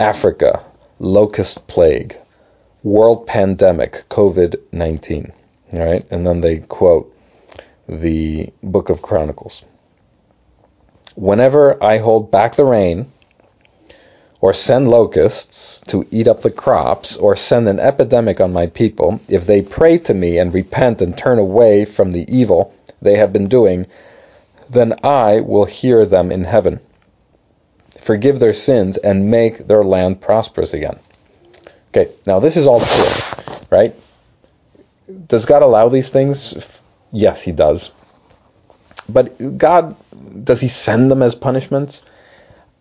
Africa, 0.01 0.64
locust 0.99 1.68
plague, 1.68 2.16
world 2.83 3.29
pandemic, 3.29 3.92
COVID 4.09 4.57
19. 4.73 5.33
All 5.73 5.79
right, 5.79 6.05
and 6.11 6.27
then 6.27 6.40
they 6.40 6.59
quote 6.59 7.16
the 7.88 8.53
Book 8.62 8.90
of 8.90 9.01
Chronicles. 9.01 9.64
Whenever 11.14 11.83
I 11.83 11.98
hold 11.98 12.31
back 12.31 12.57
the 12.57 12.64
rain, 12.64 13.07
or 14.40 14.53
send 14.53 14.88
locusts 14.90 15.81
to 15.88 16.07
eat 16.11 16.29
up 16.29 16.40
the 16.40 16.50
crops, 16.50 17.16
or 17.16 17.35
send 17.37 17.68
an 17.68 17.81
epidemic 17.81 18.40
on 18.40 18.53
my 18.53 18.66
people, 18.66 19.20
if 19.29 19.46
they 19.46 19.62
pray 19.62 19.98
to 19.98 20.12
me 20.12 20.38
and 20.38 20.53
repent 20.53 21.00
and 21.00 21.16
turn 21.16 21.38
away 21.38 21.85
from 21.85 22.12
the 22.12 22.27
evil 22.29 22.74
they 23.00 23.16
have 23.16 23.33
been 23.33 23.48
doing, 23.48 23.87
then 24.68 24.94
I 25.03 25.40
will 25.40 25.64
hear 25.64 26.05
them 26.05 26.31
in 26.31 26.44
heaven, 26.44 26.81
forgive 28.00 28.38
their 28.38 28.53
sins, 28.53 28.96
and 28.96 29.31
make 29.31 29.59
their 29.59 29.85
land 29.85 30.20
prosperous 30.20 30.74
again. 30.74 30.98
Okay, 31.90 32.12
now 32.27 32.40
this 32.40 32.57
is 32.57 32.66
all 32.66 32.81
true, 32.81 33.66
right? 33.70 33.94
Does 35.29 35.46
God 35.46 35.62
allow 35.62 35.88
these 35.88 36.11
things? 36.11 36.83
Yes, 37.12 37.40
He 37.40 37.53
does. 37.53 37.92
But 39.08 39.58
God, 39.58 39.96
does 40.44 40.60
He 40.60 40.68
send 40.68 41.10
them 41.10 41.22
as 41.22 41.34
punishments? 41.34 42.04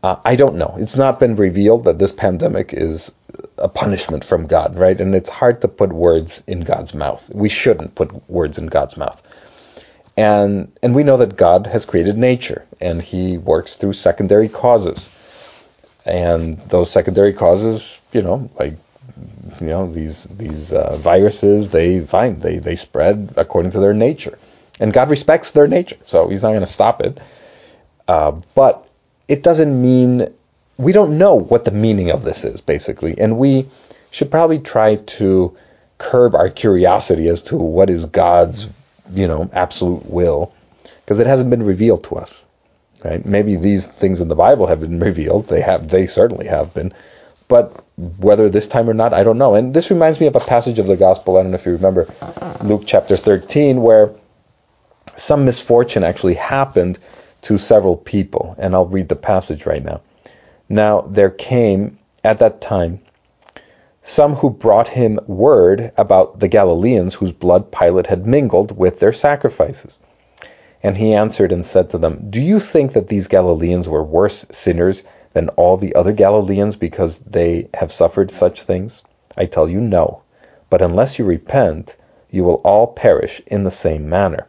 Uh, 0.01 0.17
I 0.23 0.35
don't 0.35 0.55
know. 0.55 0.75
It's 0.77 0.97
not 0.97 1.19
been 1.19 1.35
revealed 1.37 1.85
that 1.85 1.99
this 1.99 2.11
pandemic 2.11 2.73
is 2.73 3.15
a 3.57 3.69
punishment 3.69 4.25
from 4.25 4.47
God, 4.47 4.75
right? 4.75 4.99
And 4.99 5.15
it's 5.15 5.29
hard 5.29 5.61
to 5.61 5.67
put 5.67 5.93
words 5.93 6.43
in 6.47 6.61
God's 6.61 6.93
mouth. 6.93 7.31
We 7.33 7.49
shouldn't 7.49 7.95
put 7.95 8.29
words 8.29 8.57
in 8.57 8.67
God's 8.67 8.97
mouth. 8.97 9.21
And, 10.17 10.71
and 10.83 10.93
we 10.93 11.03
know 11.03 11.17
that 11.17 11.37
God 11.37 11.67
has 11.67 11.85
created 11.85 12.17
nature 12.17 12.65
and 12.81 13.01
he 13.01 13.37
works 13.37 13.77
through 13.77 13.93
secondary 13.93 14.49
causes. 14.49 15.09
and 16.05 16.57
those 16.59 16.91
secondary 16.91 17.33
causes, 17.33 18.01
you 18.11 18.21
know, 18.21 18.49
like 18.59 18.75
you 19.61 19.67
know 19.67 19.91
these 19.91 20.25
these 20.25 20.73
uh, 20.73 20.97
viruses, 20.97 21.69
they 21.69 22.01
find 22.01 22.41
they 22.41 22.59
they 22.59 22.75
spread 22.75 23.33
according 23.37 23.71
to 23.71 23.79
their 23.79 23.93
nature, 23.93 24.37
and 24.79 24.93
God 24.93 25.09
respects 25.09 25.51
their 25.51 25.67
nature, 25.67 25.97
so 26.05 26.27
He's 26.29 26.43
not 26.43 26.49
going 26.49 26.61
to 26.61 26.67
stop 26.67 27.01
it. 27.01 27.17
Uh, 28.07 28.39
but 28.55 28.87
it 29.27 29.43
doesn't 29.43 29.81
mean 29.81 30.27
we 30.77 30.91
don't 30.91 31.17
know 31.17 31.35
what 31.35 31.65
the 31.65 31.71
meaning 31.71 32.11
of 32.11 32.23
this 32.23 32.43
is 32.43 32.61
basically, 32.61 33.17
and 33.17 33.37
we 33.37 33.67
should 34.11 34.31
probably 34.31 34.59
try 34.59 34.95
to 34.95 35.55
curb 35.97 36.35
our 36.35 36.49
curiosity 36.49 37.27
as 37.29 37.43
to 37.43 37.57
what 37.57 37.89
is 37.89 38.05
God's 38.07 38.69
you 39.11 39.27
know 39.27 39.49
absolute 39.53 40.05
will, 40.09 40.53
because 41.01 41.19
it 41.19 41.27
hasn't 41.27 41.49
been 41.49 41.63
revealed 41.63 42.05
to 42.05 42.15
us. 42.15 42.45
Right? 43.03 43.25
Maybe 43.25 43.57
these 43.57 43.85
things 43.85 44.21
in 44.21 44.29
the 44.29 44.35
Bible 44.35 44.67
have 44.67 44.79
been 44.79 44.99
revealed. 44.99 45.47
They 45.47 45.61
have. 45.61 45.87
They 45.89 46.05
certainly 46.05 46.47
have 46.47 46.73
been. 46.73 46.93
But 47.49 47.83
whether 47.97 48.49
this 48.49 48.67
time 48.67 48.89
or 48.89 48.93
not, 48.93 49.13
I 49.13 49.23
don't 49.23 49.37
know. 49.37 49.55
And 49.55 49.73
this 49.73 49.91
reminds 49.91 50.19
me 50.19 50.27
of 50.27 50.35
a 50.35 50.39
passage 50.39 50.79
of 50.79 50.87
the 50.87 50.95
gospel. 50.95 51.37
I 51.37 51.43
don't 51.43 51.51
know 51.51 51.57
if 51.57 51.65
you 51.65 51.73
remember 51.73 52.07
Luke 52.63 52.83
chapter 52.85 53.17
13, 53.17 53.81
where 53.81 54.13
some 55.15 55.45
misfortune 55.45 56.03
actually 56.03 56.35
happened 56.35 56.99
to 57.43 57.57
several 57.57 57.97
people. 57.97 58.55
And 58.57 58.73
I'll 58.73 58.85
read 58.85 59.09
the 59.09 59.15
passage 59.15 59.65
right 59.65 59.83
now. 59.83 60.01
Now 60.69 61.01
there 61.01 61.29
came 61.29 61.97
at 62.23 62.39
that 62.39 62.61
time 62.61 62.99
some 64.05 64.35
who 64.35 64.49
brought 64.49 64.89
him 64.89 65.17
word 65.27 65.93
about 65.97 66.37
the 66.37 66.49
Galileans 66.49 67.15
whose 67.15 67.31
blood 67.31 67.71
Pilate 67.71 68.07
had 68.07 68.27
mingled 68.27 68.77
with 68.77 68.99
their 68.99 69.13
sacrifices. 69.13 69.97
And 70.83 70.97
he 70.97 71.13
answered 71.13 71.53
and 71.53 71.65
said 71.65 71.91
to 71.91 71.97
them, 71.97 72.29
Do 72.29 72.41
you 72.41 72.59
think 72.59 72.91
that 72.93 73.07
these 73.07 73.29
Galileans 73.29 73.87
were 73.87 74.03
worse 74.03 74.45
sinners 74.51 75.03
than 75.31 75.47
all 75.49 75.77
the 75.77 75.95
other 75.95 76.11
Galileans 76.11 76.75
because 76.75 77.19
they 77.19 77.69
have 77.73 77.93
suffered 77.93 78.29
such 78.29 78.63
things? 78.63 79.03
I 79.37 79.45
tell 79.45 79.69
you, 79.69 79.79
no. 79.79 80.23
But 80.69 80.81
unless 80.81 81.17
you 81.17 81.23
repent, 81.23 81.95
you 82.29 82.43
will 82.43 82.59
all 82.65 82.87
perish 82.87 83.41
in 83.47 83.63
the 83.63 83.71
same 83.71 84.09
manner. 84.09 84.47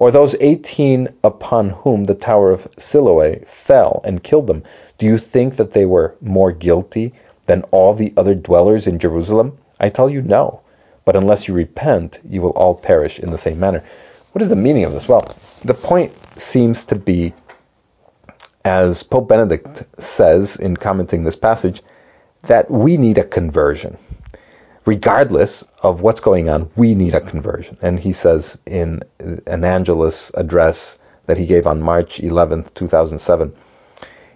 Or 0.00 0.10
those 0.10 0.34
eighteen 0.40 1.08
upon 1.22 1.68
whom 1.68 2.04
the 2.04 2.14
tower 2.14 2.50
of 2.50 2.66
Siloam 2.78 3.40
fell 3.44 4.00
and 4.02 4.22
killed 4.22 4.46
them, 4.46 4.62
do 4.96 5.04
you 5.04 5.18
think 5.18 5.56
that 5.56 5.72
they 5.72 5.84
were 5.84 6.16
more 6.22 6.52
guilty 6.52 7.12
than 7.44 7.64
all 7.70 7.92
the 7.92 8.14
other 8.16 8.34
dwellers 8.34 8.86
in 8.86 8.98
Jerusalem? 8.98 9.58
I 9.78 9.90
tell 9.90 10.08
you, 10.08 10.22
no. 10.22 10.62
But 11.04 11.16
unless 11.16 11.48
you 11.48 11.54
repent, 11.54 12.18
you 12.24 12.40
will 12.40 12.52
all 12.52 12.74
perish 12.74 13.18
in 13.18 13.30
the 13.30 13.36
same 13.36 13.60
manner. 13.60 13.84
What 14.32 14.40
is 14.40 14.48
the 14.48 14.56
meaning 14.56 14.84
of 14.84 14.92
this? 14.92 15.06
Well, 15.06 15.36
the 15.66 15.74
point 15.74 16.12
seems 16.38 16.86
to 16.86 16.96
be, 16.96 17.34
as 18.64 19.02
Pope 19.02 19.28
Benedict 19.28 20.00
says 20.00 20.56
in 20.56 20.76
commenting 20.76 21.24
this 21.24 21.36
passage, 21.36 21.82
that 22.44 22.70
we 22.70 22.96
need 22.96 23.18
a 23.18 23.24
conversion. 23.24 23.98
Regardless 24.86 25.62
of 25.84 26.00
what's 26.00 26.20
going 26.20 26.48
on, 26.48 26.70
we 26.76 26.94
need 26.94 27.14
a 27.14 27.20
conversion. 27.20 27.76
And 27.82 27.98
he 27.98 28.12
says 28.12 28.58
in 28.66 29.00
an 29.46 29.64
Angelus 29.64 30.30
address 30.34 30.98
that 31.26 31.36
he 31.36 31.46
gave 31.46 31.66
on 31.66 31.82
March 31.82 32.18
11th, 32.18 32.74
2007, 32.74 33.52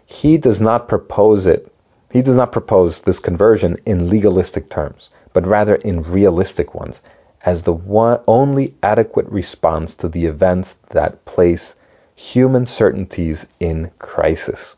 he 0.06 0.38
does 0.38 0.60
not 0.60 0.88
propose 0.88 1.46
it, 1.46 1.72
he 2.12 2.22
does 2.22 2.36
not 2.36 2.52
propose 2.52 3.00
this 3.00 3.20
conversion 3.20 3.78
in 3.86 4.10
legalistic 4.10 4.68
terms, 4.68 5.10
but 5.32 5.46
rather 5.46 5.74
in 5.74 6.02
realistic 6.02 6.74
ones 6.74 7.02
as 7.44 7.62
the 7.62 7.72
one, 7.72 8.20
only 8.26 8.74
adequate 8.82 9.28
response 9.28 9.96
to 9.96 10.08
the 10.08 10.26
events 10.26 10.74
that 10.92 11.24
place 11.24 11.76
human 12.16 12.64
certainties 12.64 13.48
in 13.60 13.90
crisis. 13.98 14.76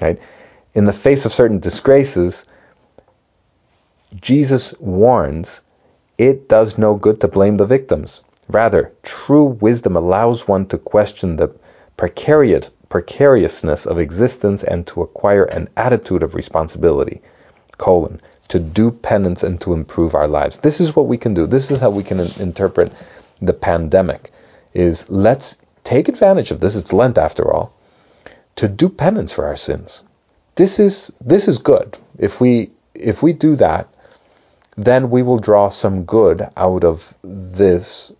Right? 0.00 0.20
In 0.74 0.86
the 0.86 0.92
face 0.92 1.26
of 1.26 1.32
certain 1.32 1.58
disgraces, 1.58 2.46
Jesus 4.14 4.78
warns 4.80 5.64
it 6.16 6.48
does 6.48 6.78
no 6.78 6.94
good 6.94 7.20
to 7.20 7.28
blame 7.28 7.56
the 7.56 7.66
victims. 7.66 8.22
Rather, 8.48 8.92
true 9.02 9.44
wisdom 9.44 9.96
allows 9.96 10.48
one 10.48 10.66
to 10.66 10.78
question 10.78 11.36
the 11.36 11.54
precarious, 11.96 12.70
precariousness 12.88 13.86
of 13.86 13.98
existence 13.98 14.64
and 14.64 14.86
to 14.86 15.02
acquire 15.02 15.44
an 15.44 15.68
attitude 15.76 16.22
of 16.22 16.34
responsibility. 16.34 17.20
Colon 17.76 18.20
to 18.48 18.58
do 18.58 18.90
penance 18.90 19.42
and 19.42 19.60
to 19.60 19.74
improve 19.74 20.14
our 20.14 20.26
lives. 20.26 20.58
This 20.58 20.80
is 20.80 20.96
what 20.96 21.06
we 21.06 21.18
can 21.18 21.34
do. 21.34 21.46
This 21.46 21.70
is 21.70 21.80
how 21.80 21.90
we 21.90 22.02
can 22.02 22.18
interpret 22.18 22.92
the 23.40 23.52
pandemic 23.52 24.30
is 24.74 25.10
let's 25.10 25.58
take 25.84 26.08
advantage 26.08 26.50
of 26.50 26.60
this. 26.60 26.76
It's 26.76 26.92
Lent 26.92 27.18
after 27.18 27.52
all, 27.52 27.72
to 28.56 28.68
do 28.68 28.88
penance 28.88 29.32
for 29.32 29.46
our 29.46 29.56
sins. 29.56 30.02
This 30.54 30.80
is 30.80 31.12
this 31.20 31.48
is 31.48 31.58
good. 31.58 31.96
If 32.18 32.40
we 32.40 32.70
if 32.94 33.22
we 33.22 33.32
do 33.32 33.56
that, 33.56 33.88
then 34.78 35.10
we 35.10 35.22
will 35.22 35.38
draw 35.38 35.68
some 35.68 36.04
good 36.04 36.40
out 36.56 36.84
of 36.84 37.12
this 37.22 38.12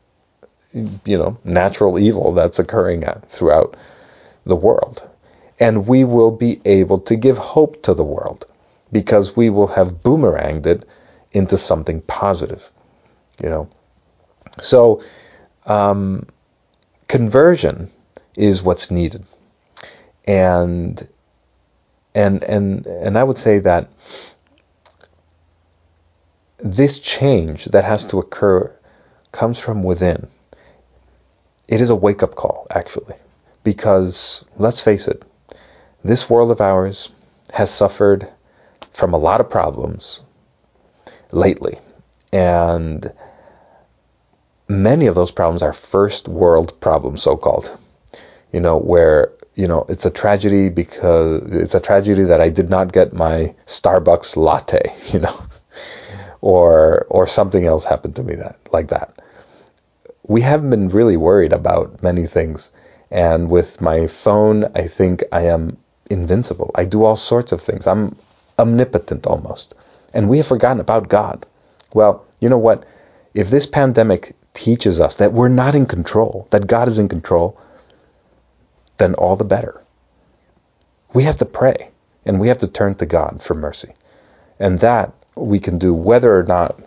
you 0.72 1.18
know, 1.18 1.38
natural 1.44 1.98
evil 1.98 2.32
that's 2.32 2.58
occurring 2.58 3.02
throughout 3.26 3.76
the 4.44 4.56
world. 4.56 5.08
And 5.60 5.86
we 5.86 6.04
will 6.04 6.30
be 6.30 6.60
able 6.64 7.00
to 7.02 7.16
give 7.16 7.38
hope 7.38 7.82
to 7.84 7.94
the 7.94 8.04
world 8.04 8.44
because 8.92 9.36
we 9.36 9.50
will 9.50 9.68
have 9.68 10.02
boomeranged 10.02 10.66
it 10.66 10.88
into 11.32 11.56
something 11.58 12.00
positive, 12.02 12.68
you 13.42 13.48
know. 13.48 13.68
So, 14.60 15.02
um, 15.66 16.26
conversion 17.06 17.90
is 18.36 18.62
what's 18.62 18.90
needed, 18.90 19.24
and 20.26 21.06
and 22.14 22.42
and 22.44 22.86
and 22.86 23.18
I 23.18 23.24
would 23.24 23.38
say 23.38 23.60
that 23.60 23.88
this 26.58 27.00
change 27.00 27.66
that 27.66 27.84
has 27.84 28.06
to 28.06 28.18
occur 28.18 28.74
comes 29.32 29.58
from 29.58 29.82
within. 29.82 30.28
It 31.68 31.80
is 31.80 31.90
a 31.90 31.96
wake 31.96 32.22
up 32.22 32.34
call, 32.34 32.66
actually, 32.70 33.14
because 33.62 34.44
let's 34.56 34.82
face 34.82 35.08
it, 35.08 35.22
this 36.02 36.28
world 36.30 36.50
of 36.50 36.60
ours 36.60 37.12
has 37.52 37.70
suffered 37.70 38.28
from 38.92 39.14
a 39.14 39.18
lot 39.18 39.40
of 39.40 39.50
problems 39.50 40.22
lately. 41.30 41.78
And 42.32 43.12
many 44.68 45.06
of 45.06 45.14
those 45.14 45.30
problems 45.30 45.62
are 45.62 45.72
first 45.72 46.28
world 46.28 46.80
problems, 46.80 47.22
so 47.22 47.36
called. 47.36 47.76
You 48.52 48.60
know, 48.60 48.78
where, 48.78 49.32
you 49.54 49.68
know, 49.68 49.84
it's 49.88 50.06
a 50.06 50.10
tragedy 50.10 50.70
because 50.70 51.42
it's 51.52 51.74
a 51.74 51.80
tragedy 51.80 52.24
that 52.24 52.40
I 52.40 52.48
did 52.48 52.70
not 52.70 52.92
get 52.92 53.12
my 53.12 53.54
Starbucks 53.66 54.36
latte, 54.36 54.94
you 55.12 55.20
know, 55.20 55.42
or, 56.40 57.06
or 57.10 57.26
something 57.26 57.64
else 57.64 57.84
happened 57.84 58.16
to 58.16 58.22
me 58.22 58.36
that, 58.36 58.56
like 58.72 58.88
that. 58.88 59.12
We 60.22 60.40
haven't 60.40 60.70
been 60.70 60.88
really 60.88 61.16
worried 61.16 61.52
about 61.52 62.02
many 62.02 62.26
things. 62.26 62.72
And 63.10 63.50
with 63.50 63.80
my 63.80 64.06
phone, 64.06 64.64
I 64.74 64.82
think 64.82 65.24
I 65.32 65.42
am 65.46 65.78
invincible. 66.10 66.70
I 66.74 66.84
do 66.84 67.04
all 67.04 67.16
sorts 67.16 67.52
of 67.52 67.60
things. 67.60 67.86
I'm 67.86 68.14
omnipotent 68.58 69.26
almost. 69.26 69.74
And 70.12 70.28
we 70.28 70.38
have 70.38 70.46
forgotten 70.46 70.80
about 70.80 71.08
God. 71.08 71.46
Well, 71.92 72.26
you 72.40 72.48
know 72.48 72.58
what? 72.58 72.84
If 73.34 73.50
this 73.50 73.66
pandemic 73.66 74.34
teaches 74.52 75.00
us 75.00 75.16
that 75.16 75.32
we're 75.32 75.48
not 75.48 75.74
in 75.74 75.86
control, 75.86 76.48
that 76.50 76.66
God 76.66 76.88
is 76.88 76.98
in 76.98 77.08
control, 77.08 77.60
then 78.98 79.14
all 79.14 79.36
the 79.36 79.44
better. 79.44 79.82
We 81.14 81.22
have 81.22 81.38
to 81.38 81.46
pray 81.46 81.90
and 82.24 82.40
we 82.40 82.48
have 82.48 82.58
to 82.58 82.68
turn 82.68 82.94
to 82.96 83.06
God 83.06 83.40
for 83.40 83.54
mercy. 83.54 83.92
And 84.58 84.80
that 84.80 85.14
we 85.46 85.60
can 85.60 85.78
do 85.78 85.94
whether 85.94 86.38
or 86.38 86.44
not 86.44 86.80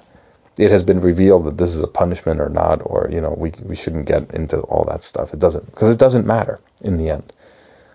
it 0.57 0.71
has 0.71 0.83
been 0.83 0.99
revealed 0.99 1.45
that 1.45 1.57
this 1.57 1.75
is 1.75 1.83
a 1.83 1.87
punishment 1.87 2.39
or 2.39 2.49
not, 2.49 2.81
or, 2.83 3.09
you 3.11 3.21
know, 3.21 3.33
we, 3.37 3.51
we 3.65 3.75
shouldn't 3.75 4.07
get 4.07 4.33
into 4.33 4.59
all 4.61 4.85
that 4.85 5.03
stuff. 5.03 5.33
It 5.33 5.39
doesn't, 5.39 5.65
because 5.65 5.91
it 5.91 5.99
doesn't 5.99 6.27
matter 6.27 6.59
in 6.81 6.97
the 6.97 7.09
end. 7.09 7.31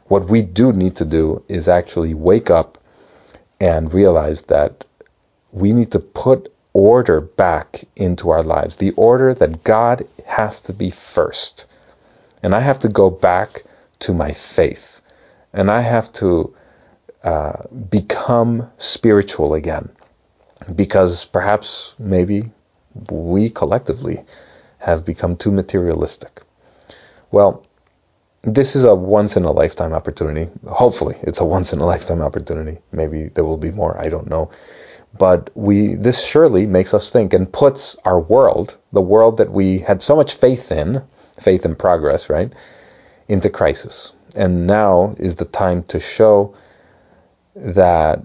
What 0.07 0.29
we 0.29 0.43
do 0.43 0.73
need 0.73 0.97
to 0.97 1.05
do 1.05 1.45
is 1.49 1.69
actually 1.69 2.15
wake 2.15 2.51
up 2.51 2.79
and 3.61 3.93
realize 3.93 4.43
that 4.43 4.85
we 5.53 5.73
need 5.73 5.93
to 5.93 5.99
put 5.99 6.53
order 6.73 7.21
back 7.21 7.85
into 7.97 8.31
our 8.31 8.43
lives. 8.43 8.77
The 8.77 8.93
order 8.93 9.33
that 9.35 9.65
God 9.65 10.03
has 10.27 10.63
to 10.63 10.73
be 10.73 10.91
first. 10.91 11.67
And 12.43 12.55
I 12.55 12.61
have 12.61 12.81
to 12.81 12.89
go 12.89 13.11
back 13.11 13.63
to 14.01 14.13
my 14.13 14.33
faith. 14.33 15.03
And 15.53 15.71
I 15.71 15.81
have 15.81 16.13
to 16.15 16.55
uh, 17.25 17.63
become 17.91 18.71
spiritual 18.77 19.55
again. 19.55 19.91
Because 20.75 21.25
perhaps, 21.25 21.95
maybe, 21.99 22.51
we 23.11 23.51
collectively 23.51 24.19
have 24.79 25.05
become 25.05 25.37
too 25.37 25.53
materialistic. 25.53 26.41
Well, 27.31 27.65
this 28.43 28.77
is 28.77 28.85
a 28.85 28.95
once 28.95 29.37
in 29.37 29.45
a 29.45 29.51
lifetime 29.51 29.93
opportunity. 29.93 30.51
Hopefully, 30.67 31.17
it's 31.23 31.41
a 31.41 31.45
once 31.57 31.73
in 31.73 31.81
a 31.81 31.87
lifetime 31.87 32.23
opportunity. 32.23 32.79
Maybe 32.93 33.25
there 33.25 33.45
will 33.45 33.59
be 33.59 33.73
more. 33.73 33.99
I 33.99 34.09
don't 34.09 34.31
know. 34.31 34.51
But 35.19 35.51
we, 35.55 35.95
this 35.95 36.25
surely 36.25 36.67
makes 36.67 36.95
us 36.95 37.11
think 37.11 37.33
and 37.33 37.53
puts 37.53 37.97
our 38.05 38.21
world, 38.21 38.77
the 38.93 39.03
world 39.03 39.39
that 39.39 39.51
we 39.51 39.79
had 39.79 40.03
so 40.03 40.15
much 40.17 40.35
faith 40.35 40.71
in, 40.73 41.03
faith 41.33 41.65
in 41.65 41.75
progress, 41.75 42.29
right, 42.29 42.53
into 43.29 43.51
crisis. 43.51 44.13
And 44.35 44.67
now 44.67 45.15
is 45.19 45.37
the 45.37 45.45
time 45.47 45.85
to 45.85 46.01
show 46.01 46.55
that 47.55 48.25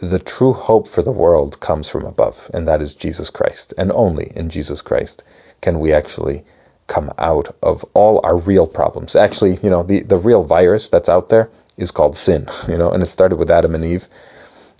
the 0.00 0.18
true 0.18 0.52
hope 0.52 0.88
for 0.88 1.02
the 1.02 1.12
world 1.12 1.60
comes 1.60 1.88
from 1.88 2.04
above, 2.04 2.50
and 2.52 2.68
that 2.68 2.82
is 2.82 2.94
Jesus 2.94 3.30
Christ. 3.30 3.74
And 3.78 3.92
only 3.92 4.30
in 4.34 4.50
Jesus 4.50 4.82
Christ 4.82 5.24
can 5.60 5.80
we 5.80 5.92
actually 5.92 6.44
come 6.86 7.10
out 7.18 7.56
of 7.62 7.84
all 7.94 8.20
our 8.24 8.36
real 8.36 8.66
problems. 8.66 9.16
Actually, 9.16 9.56
you 9.62 9.70
know, 9.70 9.82
the, 9.82 10.02
the 10.02 10.18
real 10.18 10.44
virus 10.44 10.88
that's 10.88 11.08
out 11.08 11.28
there 11.28 11.50
is 11.76 11.90
called 11.90 12.16
sin, 12.16 12.46
you 12.68 12.76
know, 12.76 12.90
and 12.90 13.02
it 13.02 13.06
started 13.06 13.36
with 13.36 13.50
Adam 13.50 13.74
and 13.74 13.84
Eve 13.84 14.06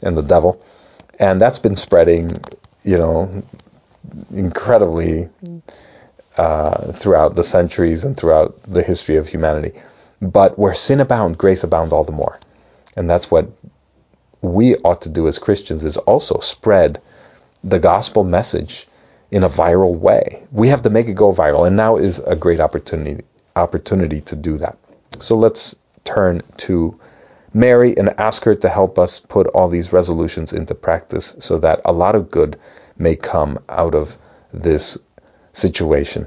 and 0.03 0.17
the 0.17 0.23
devil. 0.23 0.63
And 1.19 1.41
that's 1.41 1.61
been 1.61 1.77
spreading, 1.77 2.31
you 2.83 2.99
know, 2.99 3.43
incredibly 4.35 5.29
uh, 6.37 6.93
throughout 6.93 7.37
the 7.37 7.45
centuries 7.45 8.05
and 8.05 8.17
throughout 8.17 8.57
the 8.63 8.83
history 8.83 9.17
of 9.17 9.29
humanity. 9.29 9.81
But 10.21 10.59
where 10.59 10.75
sin 10.75 11.01
abound, 11.01 11.39
grace 11.39 11.65
abound 11.65 11.93
all 11.93 12.05
the 12.05 12.13
more. 12.13 12.39
And 12.97 13.09
that's 13.09 13.31
what 13.31 13.49
we 14.45 14.77
ought 14.77 15.03
to 15.03 15.09
do 15.09 15.27
as 15.29 15.39
Christians 15.39 15.85
is 15.85 15.97
also 15.97 16.39
spread 16.39 17.01
the 17.63 17.81
gospel 17.81 18.25
message 18.25 18.87
in 19.31 19.43
a 19.43 19.49
viral 19.49 19.99
way. 19.99 20.47
We 20.53 20.69
have 20.69 20.83
to 20.83 20.91
make 20.91 21.09
it 21.09 21.15
go 21.15 21.33
viral, 21.33 21.67
and 21.67 21.77
now 21.77 21.97
is 21.97 22.19
a 22.19 22.37
great 22.37 22.61
opportunity 22.61 23.25
opportunity 23.57 24.21
to 24.21 24.37
do 24.37 24.59
that. 24.59 24.77
So 25.21 25.37
let's 25.37 25.77
turn 26.05 26.43
to 26.59 26.99
Mary 27.53 27.97
and 27.97 28.21
ask 28.21 28.45
her 28.45 28.55
to 28.57 28.69
help 28.69 28.99
us 28.99 29.21
put 29.21 29.47
all 29.47 29.69
these 29.69 29.93
resolutions 29.93 30.53
into 30.53 30.75
practice 30.75 31.37
so 31.39 31.59
that 31.59 31.81
a 31.85 31.93
lot 31.93 32.17
of 32.17 32.31
good 32.31 32.59
may 32.99 33.15
come 33.15 33.61
out 33.69 33.95
of 33.95 34.19
this 34.53 34.99
situation. 35.53 36.27